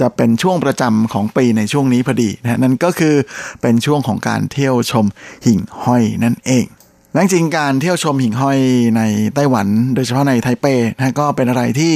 [0.00, 3.14] จะเป็นช่วงประจำของปีในช่วงนี้พอดีนะนั่นก็คือ
[3.62, 5.06] เป็นช่วงของการเที่ยวชม
[5.46, 6.66] หิ่งห้อยนั่นเอง
[7.12, 8.58] และจริงการเที่ยวชมหิ่งห้อย
[8.96, 9.02] ใน
[9.34, 11.94] ไต้หวัน โดยเฉพาะในไทเปนะก็เป็นอะไรที่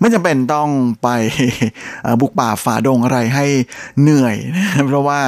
[0.00, 0.68] ไม่จำเป็นต้อง
[1.02, 1.08] ไป
[2.20, 3.46] บุกป่าฝ่าดงอะไรให้
[4.00, 5.20] เหนื่อยนะเพราะว่า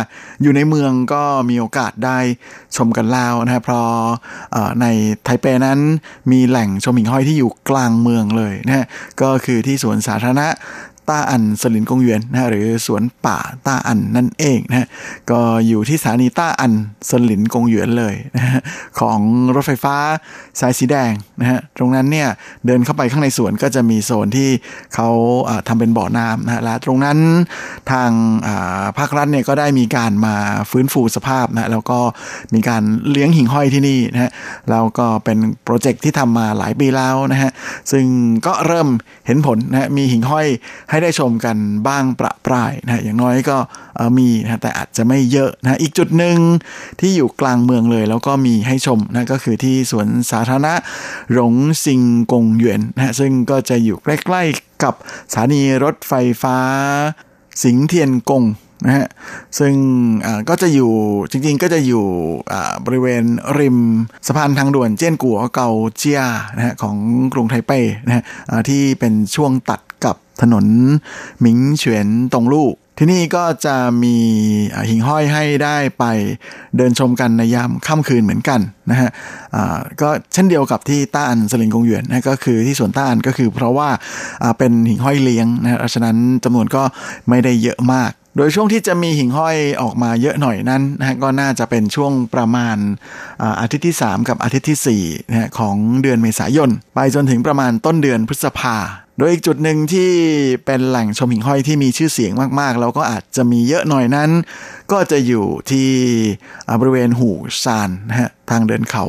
[0.42, 2.18] อยู่ในเมืองก็มีโอกาสได้
[2.76, 3.90] ชมกันแล้วนะเพราะ
[4.80, 4.86] ใน
[5.24, 5.78] ไทเปนั้น
[6.32, 8.86] มีแหล่งชมหิ่งห้อยที่อยู่กลางเมืองเลยนะ
[9.22, 10.48] ก็คือที่สวนสาธารณะ
[11.08, 14.88] ต้าอันสลินกงเวียนนะหรือสวนป่าต้าอันนั่นเองนะ
[15.30, 16.72] ก็อยู่ที่สถานีต้าอัน
[17.10, 18.60] สลินกงเวียนเลยนะ
[19.00, 19.18] ของ
[19.54, 19.96] รถไฟฟ้า
[20.60, 22.28] สายสีแดงนะฮะตรงนั้นเนี่ย
[22.66, 24.48] เดินเข้าไปข้างในสวนก็จะมีโซนที่
[24.94, 25.08] เขา
[25.68, 27.18] ทำเป็นบ่อน้ำนะและตรงนั้น
[27.90, 28.10] ทาง
[28.98, 30.36] ภาครัฐเนี่ยก็ได้มีการมา
[30.70, 31.98] ฟื้นฟูสภาพนะแล้วก็
[32.54, 34.30] มีการเลี้ยงหิ่งห้อยที่นี่นะฮะ
[34.70, 37.50] แล้วก็เป็นโปรเจกต์ที่ทำมาหลายปีแล้วนะฮะ
[37.90, 38.04] ซึ่ง
[38.46, 38.88] ก็เริ่ม
[39.26, 40.46] เห็นผลนะมีหิ่งห้อย
[40.90, 41.56] ใให้ได้ชมกัน
[41.88, 43.56] บ้างประปรายนะอย่างน้อยก็
[44.18, 46.36] มีนะแต่อาจจะไม่เยอะนะอีกจุดหนึ่ง
[47.00, 50.74] ที่อยู่กลางเมืองเลย แล้วก็มีให้ชมนะก็คือที่สวนสาธารณะ
[51.32, 54.94] หลงซิงกงหยวนนะซึ่งก็จะอยู่ใกล้ๆกับ
[55.32, 56.58] สถานีรถไฟฟ้า
[57.62, 58.44] สิงเทียนกง
[58.84, 59.06] นะฮะ
[59.58, 59.74] ซึ่ง
[60.48, 60.92] ก็จะอยู่
[61.30, 62.06] จริงๆก็จะอยู่
[62.86, 63.24] บริเวณ
[63.58, 63.78] ริม
[64.26, 66.20] สะพานทางด่วนเจี้ยนกัวเกาเจีย
[66.56, 66.96] นะฮะของ
[67.32, 67.72] กรุงไทเป
[68.06, 68.22] นะฮะ
[68.68, 70.66] ที่เป็นช่วงตัด กับถนน
[71.40, 72.68] หมิงเฉียนตงลู่
[72.98, 74.16] ที่นี่ก็จะมี
[74.88, 76.04] หิ่งห้อยให้ได้ไป
[76.76, 79.10] เดินชมกันในยามค่ำคืนเหมือนกันนะฮะ
[80.00, 83.88] ก็เช่นเดียวกับที่ต้าอันสลิงกงหยวนนะก็คือที่สวนต้าอันก็คือเพราะว่า
[84.58, 86.82] เป็นหิ่งห้อยเลี้ยงนะฉะนั้นจำนวนก็
[87.28, 92.76] ไม่ได้เยอะมาก โดยช่วงที่จะมีหิ่งห้อยออกมาเยอะหน่อยนั้นนะก็น่าจะเป็นช่วงประมาณ
[93.60, 98.76] อาทิตย์ที่ 3 กับอาทิตย์ที่4นะของเดือนเมษายน ไปจนถึงประมาณต้นเดือนพฤษภา
[99.18, 100.10] โดยอีกจุดหนึ่งที่
[100.66, 104.30] เป็นแหล่งชมหิ่งห้อยที่มีชื่อเสียงมากๆแล้วก็อาจจะมีเยอะหน่อยนั้น
[104.92, 105.88] ก็จะอยู่ที่
[106.80, 107.30] บริเวณหู
[107.64, 109.04] ซานนะฮะทางเดินเขา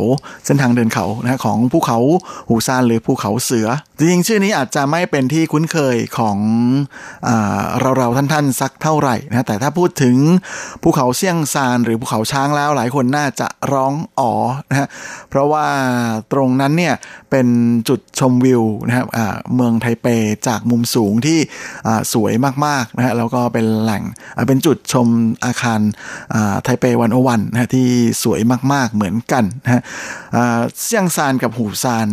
[0.46, 2.00] เส้นทางเดินเขานะของภูเขา
[2.48, 3.68] หูซานหรือภูเขาเสือ
[3.98, 6.38] จริงๆชื่อนี้อาจจะไม่เป็นที่คุ้นเคยของ
[7.80, 10.16] เราเราท่านๆสักเท่าไหร่นะแต่ถ้าพูดถึง
[10.84, 14.34] ภูเขาเสี่ยงซานหรือภูเขาช้างแล้วหลายคนน่าจะร้องอ๋อ
[14.70, 14.88] นะฮะ
[15.30, 15.66] เพราะว่า
[16.34, 16.96] ตรงนั้นเนี่ย
[17.32, 17.48] เป็น
[17.90, 19.08] จุดชมวิวนะครับ
[19.56, 20.08] เมืองไทเป
[20.48, 21.40] จากมุมสูงที่
[22.14, 22.34] สวย
[22.66, 24.04] มากๆนะฮะแล้วก็เป็นแหล่ง
[24.48, 25.08] เป็นจุดชม
[25.46, 25.67] อาคาร
[26.64, 27.88] ไทเปวันโอวันนะที่
[28.24, 28.40] สวย
[28.74, 29.82] มากๆเหมือนกันนะฮะ
[30.84, 32.08] เซียงซานกับหูซาน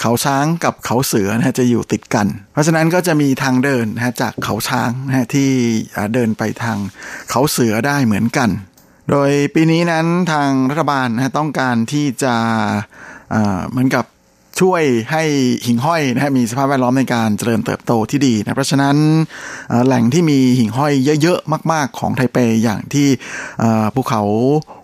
[0.00, 5.50] เขาช้างกับเขาเสือนะจะอยู่ติดกัน เพราะฉะนั้นก็จะมีทางเดินนะฮะจากเขาช้างนะฮะที่
[6.14, 6.78] เดินไปทาง
[7.30, 8.50] เขาเสือได้เหมือนกัน
[9.10, 12.34] โดยปีนี้นั้นทางรัฐบาลนะต้องการที่จะ
[13.70, 14.04] เหมือนกับ
[14.60, 15.22] ช่วยให้
[15.66, 18.96] หิ่งห้อยนะฮะมีสภาพแวดล้อมในการเจริญเติบโตที่ดีนะเพราะฉะนั้น
[19.86, 20.92] แหล่งที่มีหิ่งห้อย
[21.22, 23.08] เยอะๆมาก ๆ ของไทเปอย่างที่
[23.94, 24.22] ภูเขา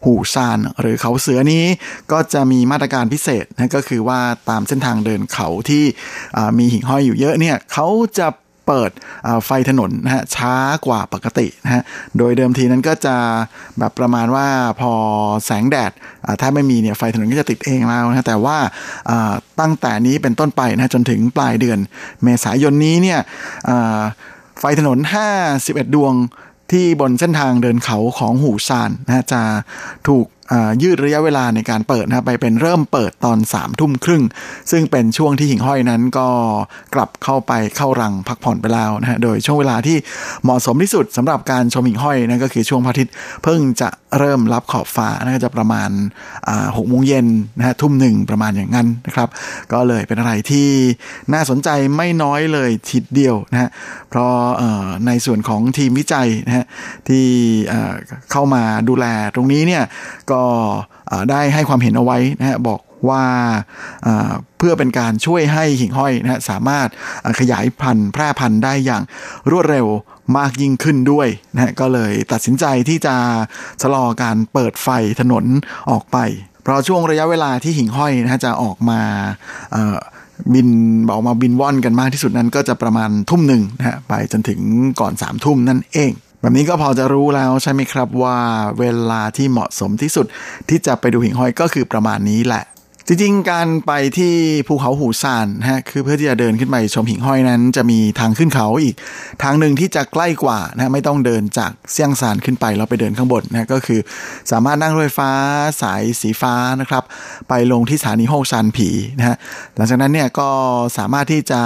[0.05, 1.65] หูซานหรือเขาเสือนี้
[2.13, 4.21] ก็จะมีมาตรการพิเศษนะก็คือว่า
[4.51, 5.85] ตามเส้นทางเดินเขาที่
[6.59, 7.87] มีหิ่งห้อยอยู่เยอะเนี่ยเขา
[8.19, 8.27] จะ
[8.67, 8.91] เปิด
[9.47, 10.55] ไฟถนนนะฮะช้า
[10.87, 11.83] กว่าปกตินะฮะ
[12.19, 13.17] โดยเดิมทีนั้นก็จะ
[13.79, 14.47] แบบประมาณว่า
[14.81, 14.93] พอ
[15.47, 15.93] แสงแดด
[16.41, 18.59] ถ้าไม่มีเนี่ยไฟถนนก็จะติดเองแล้วนะแต่ว่า
[19.61, 21.79] ตั้งแต่นี้เป็นต้นไปนะจนถึงปลายเดือน
[22.23, 23.21] เมษายนนี้เนี่ย
[24.61, 24.99] ไฟถนน
[25.47, 26.15] 51 ดวง
[26.73, 29.43] ที่บนเส้นทางเดินเขาของหูซานนะจะ
[30.09, 30.27] ถูก
[30.83, 34.23] ยืดระยะเวลาในการเปิดนะไปเป็นเริ่มเปิดตอน3ามทุ่มครึ่ง
[34.71, 36.29] ซึ่งเป็นช่วงที่หิ่งห้อยนั้นก็
[36.95, 39.97] กลับเข้าไปเข้ารังพักผ่อนไปแล้วนะฮะโดยช่วงเวลาที่
[40.43, 43.89] เหมาะสมที่สุดสำหรับการชมหิ่งห้อยนั่นก็คือช่วงพระอาทิตย์เพิ่งจะ
[44.19, 45.91] เริ่มรับขอบฟ้าน่าจะประมาณ
[46.77, 47.27] หกโมงเย็น
[47.59, 49.29] นะฮะทุ่มหนึ่งประมาณอย่างนั้นนะครับ
[49.73, 50.69] ก็เลยเป็นอะไรที่
[51.33, 53.71] น่าสนใจไม่น้อยเลยทีเดียวนะฮะ
[54.11, 54.33] เพราะ
[55.07, 56.65] ในส่วนของทีมวิจัยนะฮะ
[57.09, 57.27] ที่
[58.31, 59.85] เข้ามาดูแลตรงนี้เนี่ย
[60.31, 60.36] ก็
[61.31, 63.25] ได้ให้ความเห็นเอาไว้นะฮะบอกว่า
[64.59, 66.89] เพื่อเป็นการช่วยให้หิ่งห้อยนะฮะสามารถ
[67.41, 69.03] ขยายพันธุ์แพร่พันธุ์ได้อย่าง
[69.51, 69.87] รวดเร็ว
[70.39, 73.15] มากยิ่งขึ้นด้วยนะฮะก็เลยตัดสินใจที่จะ
[73.83, 74.89] ชะลอการเปิดไฟ
[75.21, 75.45] ถนน
[75.91, 76.19] ออกไป
[76.63, 79.01] เพราะช่วงระยะเวลาที่หิ่งห้อยนะฮะจะออกมา
[80.55, 80.69] บิน
[81.13, 84.61] ออกมาบินว่อนกันมากที่สุดนั้นก็จะประมาณทุ่มหนึ่งนะฮะไปจนถึง
[85.01, 86.13] ก่อนสามทุ่มนั่นเอง
[86.47, 88.39] แบบนี้ก็พอจะรู้แล้วใช่ไหมครับว่า
[88.81, 90.27] เวลาที่เหมาะสมที่สุด
[90.69, 92.65] ที่จะไปดูหิ่งห้อยก็คือประมาณนี้แหละ
[93.07, 94.35] จริงๆ การไปที่
[94.69, 98.95] ภูเขาหูซานฮะคือเพื่อที่จะเดินขึ้นไปชมหิ่งห้อยนั้น จะมีทางขึ้นเขาอีก
[99.43, 104.01] ทางหนึ่งที่จะใกล้กว่านะไม่ต้องเดินจากเซียงซานขึ้นไปแล้วไปเดินข้างบนนะก็คือ
[104.51, 105.31] สามารถนั่งรถไฟฟ้า
[105.83, 107.05] สายสีฟ้านะครับ
[107.49, 108.89] ไปลงที่สถานีโฮซานผี
[109.19, 109.37] นะฮะ
[109.77, 110.49] หลังจากนั้นเนี่ยก็
[110.99, 111.61] สามารถที่จะ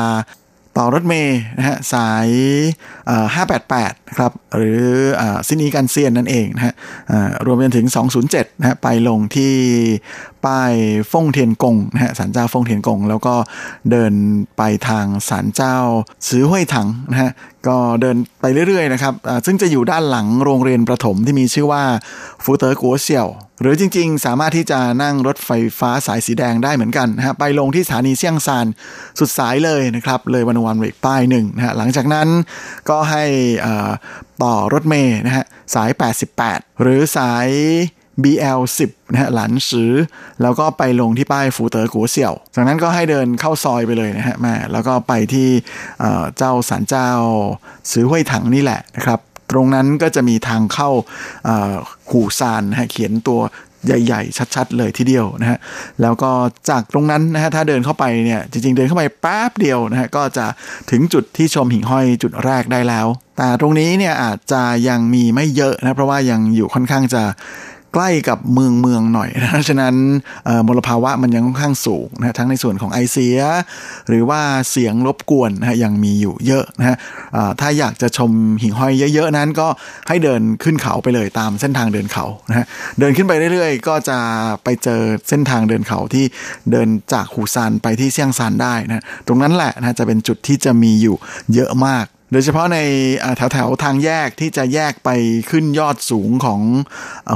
[0.79, 2.29] ต่อรถเมย์นะฮะสาย
[3.39, 4.83] 588นะครับหรือ
[5.49, 6.75] ซินีกันเซียนนั่นเองนะฮะ
[7.47, 7.87] รวมไปถึง
[8.25, 9.55] 207นะฮะไปลงที่
[10.45, 10.73] ป้าย
[11.13, 13.35] ฟงเทียนกงนะฮะศาลเจ้าฟงเทียนกง แล้วก็
[13.91, 14.13] เดิน
[14.57, 15.77] ไปทางศาลเจ้า
[16.29, 17.31] ซื้อห้วยถังนะฮะ
[17.69, 19.15] ก็เดินไปเรื่อยๆนะครับ
[19.47, 21.83] ซึ่งจะอยู่ด้านหลังโรงเรียนประถมที่มีชื่อว่า
[22.45, 23.29] ฟูเตอร์กัวเซียว
[23.61, 28.67] หรือจริงๆ สามารถที่จะนั่งรถไฟฟ้าสายสีแดงได้เหมือนกันนะฮะไปลงที่สถานีเซียงซาน
[29.19, 32.29] สุดสายเลยนะครับเลยวันวันเวกป้ายหนึ่งนะฮะหลังจากนั้น
[32.89, 33.25] ก็ให้
[34.43, 35.91] ต่อรถเมย์นะฮะสาย
[36.37, 37.49] 88 หรือสาย
[38.23, 39.93] BL 10 นะฮะหลันสือ
[40.43, 45.49] แล้วก็ไปลงที่ป้ายฟูเตอร์กัวเสี่ยว จากนั้นก็ให้เดินเข้าซอยไปเลยนะฮะมาแล้วก็ไปที่
[46.37, 47.11] เจ้าสารเจ้า
[47.93, 50.91] ซื้อห้วยถังนี่แหละนะครับตรงนั้นก็จะมีทางเข้า
[52.11, 53.41] หูซานนะฮะเขียนตัว
[53.87, 55.59] ใหญ่ๆ ชัด ๆ เลยทีเดียวนะฮะ
[56.03, 56.31] แล้วก็
[56.71, 60.47] จากตรงนั้นนะฮะ ถ้าเดินเข้าไปเนี่ย จริง ๆ เดินเข้าไปแป๊บเดียวนะฮะ ก็จะ
[60.91, 63.07] ถึงจุดที่ชมหิ่งห้อยจุดแรกได้แล้ว
[63.37, 67.23] แต่ตรงนี้เนี่ยอาจจะยังมีไม่เยอะนะ เพราะว่ายังอยู่ค่อนข้างจะ
[67.95, 69.95] ใกล้กับเมืองเมืองหน่อยนะฉะนั้น
[70.67, 73.39] มลภาวะมันยังค่อนข้างสูงนะทั้งในส่วนของไอเสีย
[74.09, 76.97] หรือว่าเสียงรบกวนนะยังมีอยู่เยอะนะฮะ
[77.61, 78.31] ถ้าอยากจะชม
[78.63, 79.69] หิ่งห้อยเยอะ ๆ นั้นก็
[80.09, 82.67] ให้เดินขึ้นเขาไปเลยตามเส้นทางเดินเขานะฮะ
[82.99, 84.19] เดินขึ้นไปเรื่อยๆ ก็จะ
[84.65, 86.25] ไปเจอเส้นทางเดินเขาที่
[86.71, 91.17] เดินจากหูซานไปที่เซียงซานได้นะตรงนั้นแหละนะจะเป็นจุดที่จะมีอยู่
[91.55, 92.79] เยอะมาก โดยเฉพาะใน
[93.37, 95.11] แถวแถวทางแยกที่จะแยกไป
[95.51, 96.61] ขึ้นยอดสูงของ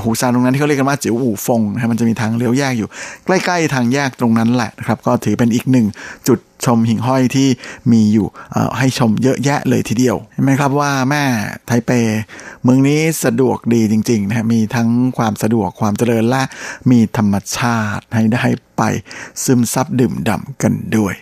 [0.03, 2.89] หูซานตรงนั้นที่เขาเรียกกันว่าจิ๋วอู่ฟงนะมันจะมีทางเลี้ยวแยกอยู่
[3.27, 5.87] ใกล้ๆทางแยกตรงนั้นแหละนะครับ ก็ถือเป็นอีกหนึ่ง
[6.29, 7.49] จุดชมหิ่งห้อยที่
[7.93, 8.27] มีอยู่
[8.79, 11.25] ให้ชมเยอะแยะเลยทีเดียวเห็นไหมครับว่าแม่
[11.67, 11.91] ไทเป
[12.63, 14.89] เมืองนี้สะดวกดีจริงๆนะมีทั้ง
[15.19, 16.43] ความสะดวกความเจริญและ
[16.91, 18.45] มีธรรมชาติให้ได้
[18.77, 18.83] ไป
[19.45, 21.15] ซึมซับดื่มด่ำกันด้วย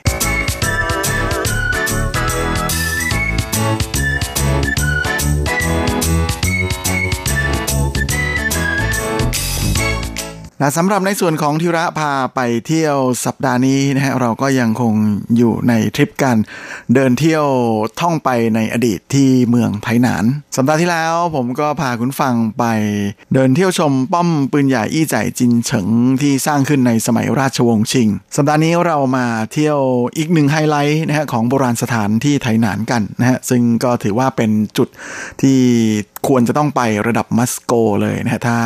[10.63, 14.95] และสำหรับในส่วนของทิระพาไปเที่ยวสัปดาห์นี้นะฮะเราก็ยังคง
[15.37, 16.39] อยู่ในทริปการ
[16.95, 17.47] เดินเที่ยว
[18.01, 20.25] ท่องไปในอดีตที่เมืองไทหนาน
[20.57, 22.65] สัปดาห์ที่แล้วผมก็พาคุณฟังไป
[23.35, 25.89] เดินเที่ยวชมป้อมปืนใหญ่อี้ใจจินเฉิง
[26.21, 29.79] ที่สร้างขึ้นในสมัยราชวงศ์ชิง สัปดาห์นี้เรามาเที่ยว
[30.17, 34.89] อีกหนึ่งไฮไลท์นะฮะของโบราณสถานที่ไทหนานกันนะฮะซึ่งก็ถือว่าเป็นจุด
[35.43, 35.59] ที่
[36.29, 38.59] ควรจะต้องไประดับมัสโกเลยนะฮะถ้า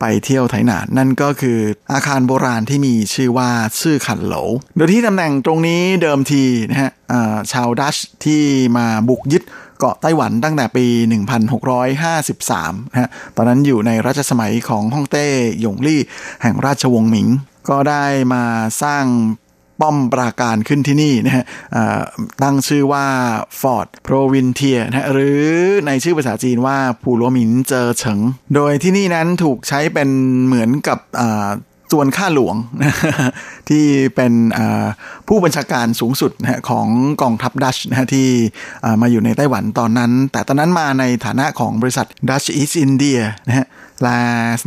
[0.00, 1.58] ไปเที่ยวไทหนานนั่นก็คือ
[1.92, 4.34] อาคารโบราณที่มีชื่อว่าชื่อขันโหล
[4.76, 6.90] โดยที่ตำแหน่งตรงนี้เดิมทีนะฮะ
[7.52, 8.42] ชาวดัชที่
[8.76, 9.42] มาบุกยึด
[9.78, 10.86] เกาะไต้หวันตั้งแต่ปี
[11.70, 15.26] 1653นะฮะตอนนั้นอยู่ในรัชสมัยของฮ่องเต้
[15.60, 16.00] หยงลี่
[16.42, 17.28] แห่งราชวงศ์หมิง
[17.68, 18.44] ก็ได้มา
[18.82, 19.04] สร้าง
[19.80, 21.44] ป้อมปราการขึ้นที่นี่นะฮะ
[22.42, 23.06] ตั้งชื่อว่า
[23.60, 25.42] Fort Provintia นะฮะหรือ
[25.86, 28.20] ในชื่อภาษาจีนว่าผูหลวหมินเจอเฉิง
[28.54, 30.08] โดยที่นี่นั้นถูกใช้เป็น
[30.46, 30.98] เหมือนกับ
[31.92, 32.56] จวนข้าหลวง
[33.68, 33.84] ที่
[34.16, 34.32] เป็น
[35.28, 36.88] ผู้บัญชาการสูงสุดนะของ
[37.22, 38.28] กองทัพดัตช์นะที่
[39.02, 43.66] มาอยู่ในไต้หวันตอนนั้น แต่ตอนนั้นมาในฐานะของบริษัท Dutch East India นะฮะ
[44.02, 44.18] และ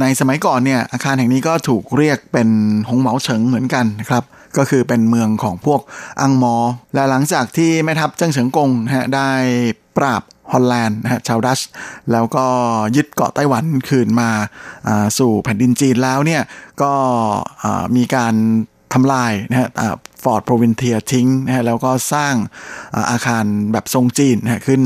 [0.01, 2.49] ในสมัยก่อนเนี่ยอาคารแห่งนี้ก็ถูกเรียกเป็น
[2.89, 4.24] หงเหมาเฉิงเหมือนกันนะครับ
[4.58, 5.82] ก็คือเป็นเมืองของพวก
[6.22, 6.56] อั้งม้อ
[6.93, 9.32] และหลังจากที่แม่ทัพเจิ้งเฉิงกงนะฮะได้
[9.97, 11.60] ปราบฮอลแลนด์นะฮะชาวดัตช์
[12.12, 12.45] แล้วก็
[12.95, 14.30] ยึดเกาะไต้หวันคืนมา
[15.18, 16.41] สู่แผ่นดินจีนแล้วเนี่ย
[16.82, 16.93] ก็
[17.95, 18.36] มีการ
[18.93, 19.70] ทำลายนะฮะ
[20.24, 22.34] Fort Provintia ทิ้งนะฮะแล้วก็สร้าง
[23.12, 24.82] อาคารแบบทรงจีนนะฮะขึ้น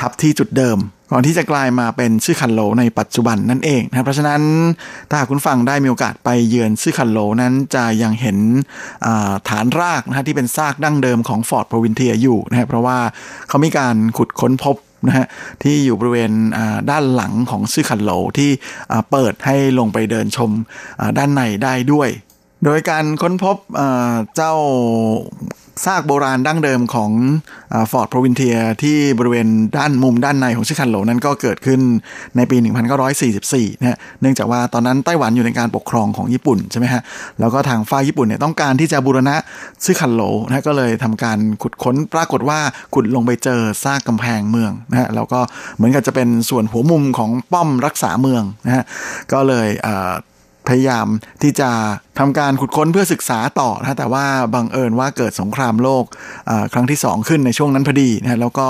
[0.00, 0.78] ทับที่จุดเดิม
[1.14, 4.42] ก่อนที่จะกลายมาเป็นชื่อคันโลในปัจจุบันนั่นเองนะเพราะฉะนั้น
[5.10, 8.38] ถ้าคุณผู้ฟังได้มีโอกาสไปเยือนชื่อคันโลนั้นจะยังเห็น
[9.48, 12.98] ฐานรากนะฮะที่เป็นซากดั้งเดิมของ Fort Provintia อยู่นะฮะเพราะว่า
[13.48, 15.26] เขามีการขุดค้นพบนะฮะ
[15.62, 16.32] ที่อยู่บริเวณ
[16.90, 18.50] ด้านหลังของซื่อคันโหลที่
[19.10, 20.50] เปิดให้ลงไปเดินชม
[21.18, 22.08] ด้านในได้ด้วย
[22.64, 23.56] โดยการค้นพบ
[24.36, 24.52] เจ้า
[25.84, 27.10] ซากโบราณดั้งเดิมของ
[27.90, 29.48] Fort Provintia ที่บริเวณ
[29.78, 31.80] ด้านมุมด้านในของชื่อคันโหลนั้นก็เกิดขึ้น
[32.36, 32.56] ในปี
[33.18, 37.02] 1944นะฮะเนื่องจากว่าตอนนั้นไต้หวันอยู่ในการปกครองของญี่ปุ่นใช่ไหมฮะ
[37.40, 39.36] แล้วก็ทางฝ่ายญี่ปุ่นเนี่ยต้องการที่จะบูรณะ
[39.84, 42.58] ชื่อคันโหลนะก็เลยทำการขุดค้นปรากฏว่า
[42.94, 45.40] ขุดลงไปเจอซากกำแพงเมืองนะฮะแล้วก็
[45.76, 48.84] เหมือนกับจะเป็นส่วนหัวมุมของป้อมรักษาเมืองนะฮะ
[49.32, 49.68] ก็เลย
[50.68, 51.06] พยายาม
[51.42, 51.70] ที่จะ
[52.18, 56.04] ทำการขุดค้นเพื่อศึกษาต่อนะแต่ว่าบังเอิญว่าเกิดสงครามโลก
[56.72, 58.66] ครั้งที่ 2 ขึ้นในช่วงนั้นพอดีนะแล้วก็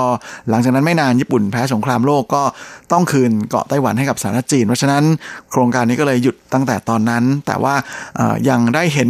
[0.49, 2.43] หลังจากนั้นไม่นานญี่ปุ่นแพ้สงครามโลกก็
[2.91, 5.03] ต้องคืนเกาะไต้หวันให้กับสาธารณรัฐจีน เพราะฉะนั้น
[5.51, 7.75] โครงการนี้ก็เลยหยุดตั้งแต่ตอนนั้น แต่ว่า
[8.49, 9.09] ยังได้เห็น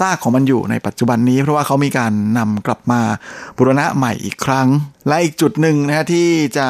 [0.00, 3.00] ซากของมันอยู่ในปัจจุบันนี้ เพราะว่าเขามีการนำกลับมา
[3.56, 4.68] บูรณะใหม่อีกครั้ง
[5.08, 6.28] และอีกจุดหนึ่งนะฮะที่
[6.58, 6.68] จะ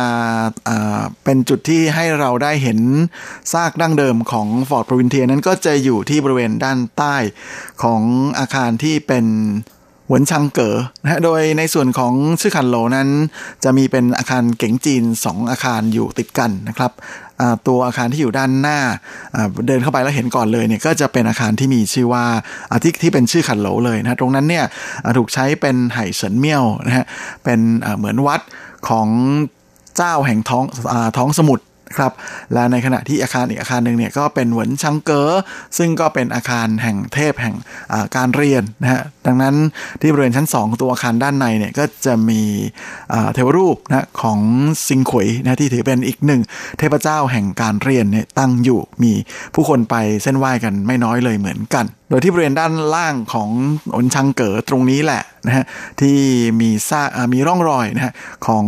[1.25, 2.79] เป็นจุดที่ให้เราได้เห็น
[3.53, 7.17] ซากดั้งเดิมของ Fort Provintia นั้นก็จะอยู่ที่บริเวณด้านใต้
[7.83, 8.03] ของ
[8.39, 9.27] อาคารที่เป็น
[10.09, 13.09] หวนชังเก๋อนะโดยในส่วนของชื่อขันโหลนั้น
[13.65, 16.93] จะมีเป็นอาคารเก๋งจีน 2 อาคารอยู่ติดกันนะครับ
[17.67, 18.79] ตัวอาคารที่อยู่ด้านหน้า
[19.67, 22.25] เดินเข้าไปแล้วเห็นก่อนเลยเนี่ยก็จะเป็นอาคารที่มีชื่อว่า
[22.83, 24.65] ที่ที่เป็นชื่อขันโหลเลยนะตรงนั้นเนี่ย
[25.17, 27.07] ถูกใช้เป็นไห่เฉินเมี่ยวนะฮะ
[27.45, 27.59] เป็น
[27.99, 28.41] เหมือนวัด
[28.89, 29.09] ของ
[29.97, 30.65] เจ้าแห่งท้อง
[31.17, 31.65] ท้องสมุทร
[31.97, 32.13] ครับ
[32.53, 35.31] และในขณะที่อาคารอีกอาคารหนึ่งเนี่ยก็เป็นเหวินชังเก๋อ
[35.79, 37.55] ซึ่งก็เป็นอาคารแห่งเทพแห่ง
[38.17, 39.55] การเรียนนะฮะดังนั้น
[40.01, 42.41] ที่บริเวณชั้น 2 ตัวอาคารด้านในเนี่ยก็จะมี
[43.35, 44.39] เทวรูปนะของ
[44.87, 46.41] ซิงขวยนะที่ถือเป็นอีกหนึ่ง
[46.79, 49.13] เทพเจ้าแห่งการเรียนเนี่ยตั้งอยู่มี
[49.55, 53.49] ผู้คนไปเส้นไหว้กันไม่น้อยเลยเหมือนกัน โดยที่บริเวณด้านล่างของ
[53.97, 55.65] อนชังเก๋อตรงนี้แหละนะฮะ
[56.01, 56.17] ที่
[56.61, 57.03] มีซา
[57.33, 58.13] มีร่องรอยนะฮะ
[58.47, 58.65] ของ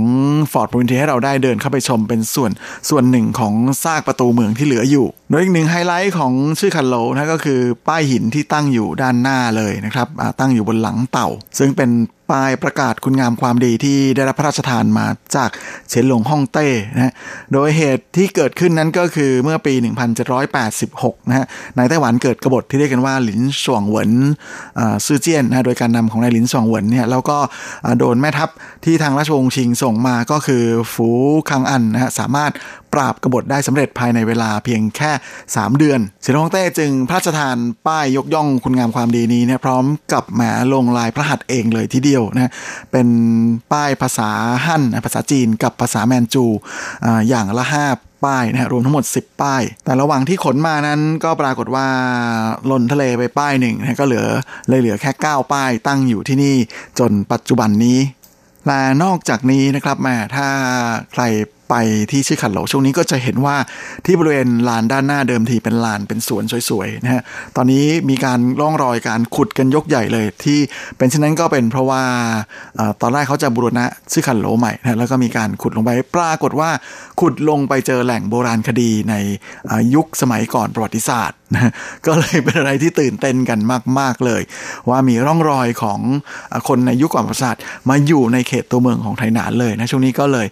[0.53, 2.51] ฟอร์ดพวินเทีให้เราได้เดินเข้าไปชมเป็นส่วน
[2.89, 10.09] ส่วนหนึ่งของซากประตูเมืองที่เหลืออยู่โดยอีกหนึ่งไฮไลท์ของชื่อคันโลนะก็คือป้ายหินที่ตั้งอยู่ด้านหน้าเลยนะครับ
[10.43, 11.29] ตั้งอยู่บนหลังเต่า
[11.59, 11.91] ซึ่งเป็น
[12.33, 15.07] ปายประกาศคุณงามความดีที่ได้รับพระราชทานมา
[15.37, 15.51] จาก
[15.89, 17.13] เฉินหลงฮ่องเต้นะ
[17.53, 19.75] โดยเหตุที่เกิดขึ้นนั้นก็คือเมื่อปี
[20.53, 24.13] 1786 นะฮะในไต้หวันเกิดกบฏที่เรียกกันว่าหลินสวงเหวิน
[25.07, 27.39] ซื่อเจี้ยนนะโดยการนำของนายหลินสวงเหวินเนี่ยแล้วก็
[27.99, 28.51] โดนแม่ทัพ
[28.85, 30.65] ที่ทางราชวงศ์ชิงส่งมาก็คือ
[30.95, 31.09] ฝู
[31.51, 32.53] คังอันนะฮะสามารถ
[32.93, 35.11] ปราบกบฏได้สำเร็จภายในเวลาเพียงแค่
[35.47, 37.57] 3 เดือนเสียงฮ่องเต้จึงพระราชทาน
[37.87, 42.53] ป้ายยกย่องคุณงามความดีนี้เนี่ยพร้อมกับแหมลงลายพระหัตถ์เองเลยทีเดียวนะ
[42.93, 43.09] เป็น
[43.73, 44.31] ป้ายภาษา
[44.67, 46.45] ฮั่นภาษาจีนกับภาษาแมนจู
[47.29, 47.87] อย่างละห้า
[48.25, 51.87] ป้ายนะรวมทั้งหมด 10 ป้าย แต่ระหว่างที่ขนมานั้นก็ปรากฏว่า
[52.67, 54.27] หล่นทะเลไปป้ายหนึ่งนะก็เหลือ
[54.69, 56.57] เลยเหลือแค่ 9 ป้ายตั้งอยู่ที่นี่
[56.99, 57.99] จนปัจจุบันนี้
[58.67, 60.47] และนอกจากนี้นะครับแม่ถ้า
[61.13, 61.23] ใคร
[61.73, 61.77] ไป
[62.13, 63.57] ที่ชื่อขันโหลช่วงนี้ก็จะเห็นว่า
[64.07, 67.23] ที่บริเวณลานด้านหน้าเดิมทีเป็นลานเป็นสวนสวยๆนะฮะ
[67.57, 70.59] ตอนนี้มีการร่องรอยการขุดกันยกใหญ่เลย ที่
[70.97, 72.03] เป็นเช่นนั้นก็เป็นเพราะว่า
[73.01, 76.71] ตอนแรกเขาจะบูรณะชื่อขันโหลใหม่นะแล้วก็มีการขุดลงไปปรากฏว่า
[77.21, 79.15] ขุดลงไปเจอแหล่งโบราณคดีใน
[79.95, 81.71] ยุคสมัยก่อนประวัติศาสตร์ นะ
[82.07, 83.59] ก็เลยเป็นอะไรที่ตื่นเต้นกัน
[83.99, 84.43] มาก ๆ เลย
[84.89, 86.01] ว่ามีร่องรอยของ
[86.69, 90.47] คนในยุคก่อนประวัติศาสตร์มาอยู่ในเขตตัวเมืองของไทยนานเลยนะช่วงนี้ก็เลย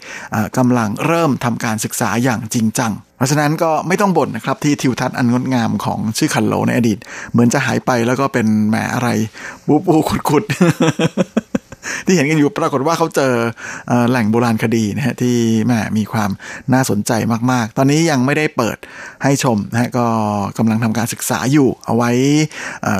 [0.58, 6.98] กำลังเริ่มทำการศึกษาอย่างจริงจังเพราะฉะนั้นก็ไม่ต้องบ่นนะครับที่ทิวทัศน์อันงดงามของชื่อคันโลในอดีต
[7.32, 9.08] เหมือนจะหายไปแล้วก็เป็นแหมอะไร
[9.66, 10.44] บูบูขุดขุด
[12.06, 13.34] ที่เห็นกันอยู่ปรากฏว่าเขาเจอ
[14.10, 15.36] แหล่งโบราณคดีนะฮะที่
[15.66, 16.30] แม่มีความ
[16.72, 17.12] น่าสนใจ
[17.50, 18.76] มากๆ ตอนนี้ยังไม่ได้เปิด
[19.22, 20.06] ให้ชมนะฮะก็
[20.58, 22.10] กำลังทำการศึกษาอยู่เอาไว้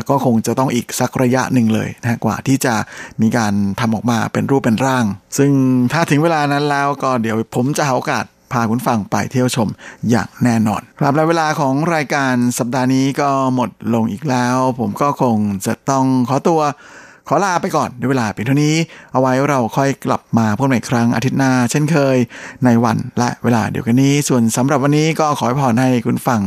[0.08, 2.74] ก็คงจะต้องอีกสักระยะหนึ่งเลยนะกว่าที่จะ
[3.22, 5.04] มีการทำออกมาเป็นรูปเป็นร่าง
[5.38, 5.50] ซึ่ง
[5.92, 9.68] ถ้าถึงเวลานั้นแล้วก็เดี๋ยวผมจะหาโอกาสพาคุณฟังไปเที่ยวชม
[10.10, 15.36] อย่างแน่นอน ครับและเวลาของรายการสัปดาห์นี้ก็หมดลงอีกแล้ว ผมก็คง
[15.66, 16.60] จะต้องขอตัว
[17.32, 18.74] ขอลาไปก่อนด้วยเวลาเพียงเท่านี้
[19.12, 22.16] เอาไว้เราค่อยกลับมาพบกันอีกครั้งอาทิตย์หน้า เช่นเคย
[22.64, 26.40] ในวันและเวลาเดียวกันนี้ ส่วนสำหรับวันนี้ก็ขอให้พรให้คุณฟัง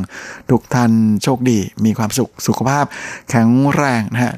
[0.49, 0.91] ทุกท่าน
[1.23, 2.85] โชคดี มีความสุขสุขภาพ
[3.29, 4.33] แข็งแรงนะฮะ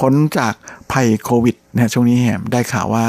[0.00, 0.54] พ้นจาก
[0.92, 3.06] ภัยโควิดนะช่วงนี้แหมได้ข่าวว่า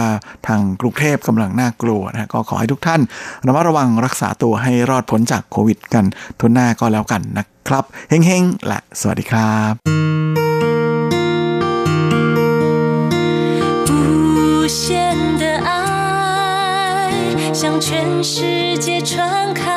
[0.47, 3.01] ทางกรุงเทพกำลังน่ากลัวนะก็ขอให้ทุกท่าน
[3.45, 6.05] ระมัดระวังรักษาตัวให้รอดพ้นจากโควิดกัน
[6.39, 10.20] ทุนหน้าก็แล้วกันนะครับ เฮ้งๆ และสวัสดีครับ
[14.71, 17.11] 无限的爱，
[17.53, 19.70] 向全世界传开。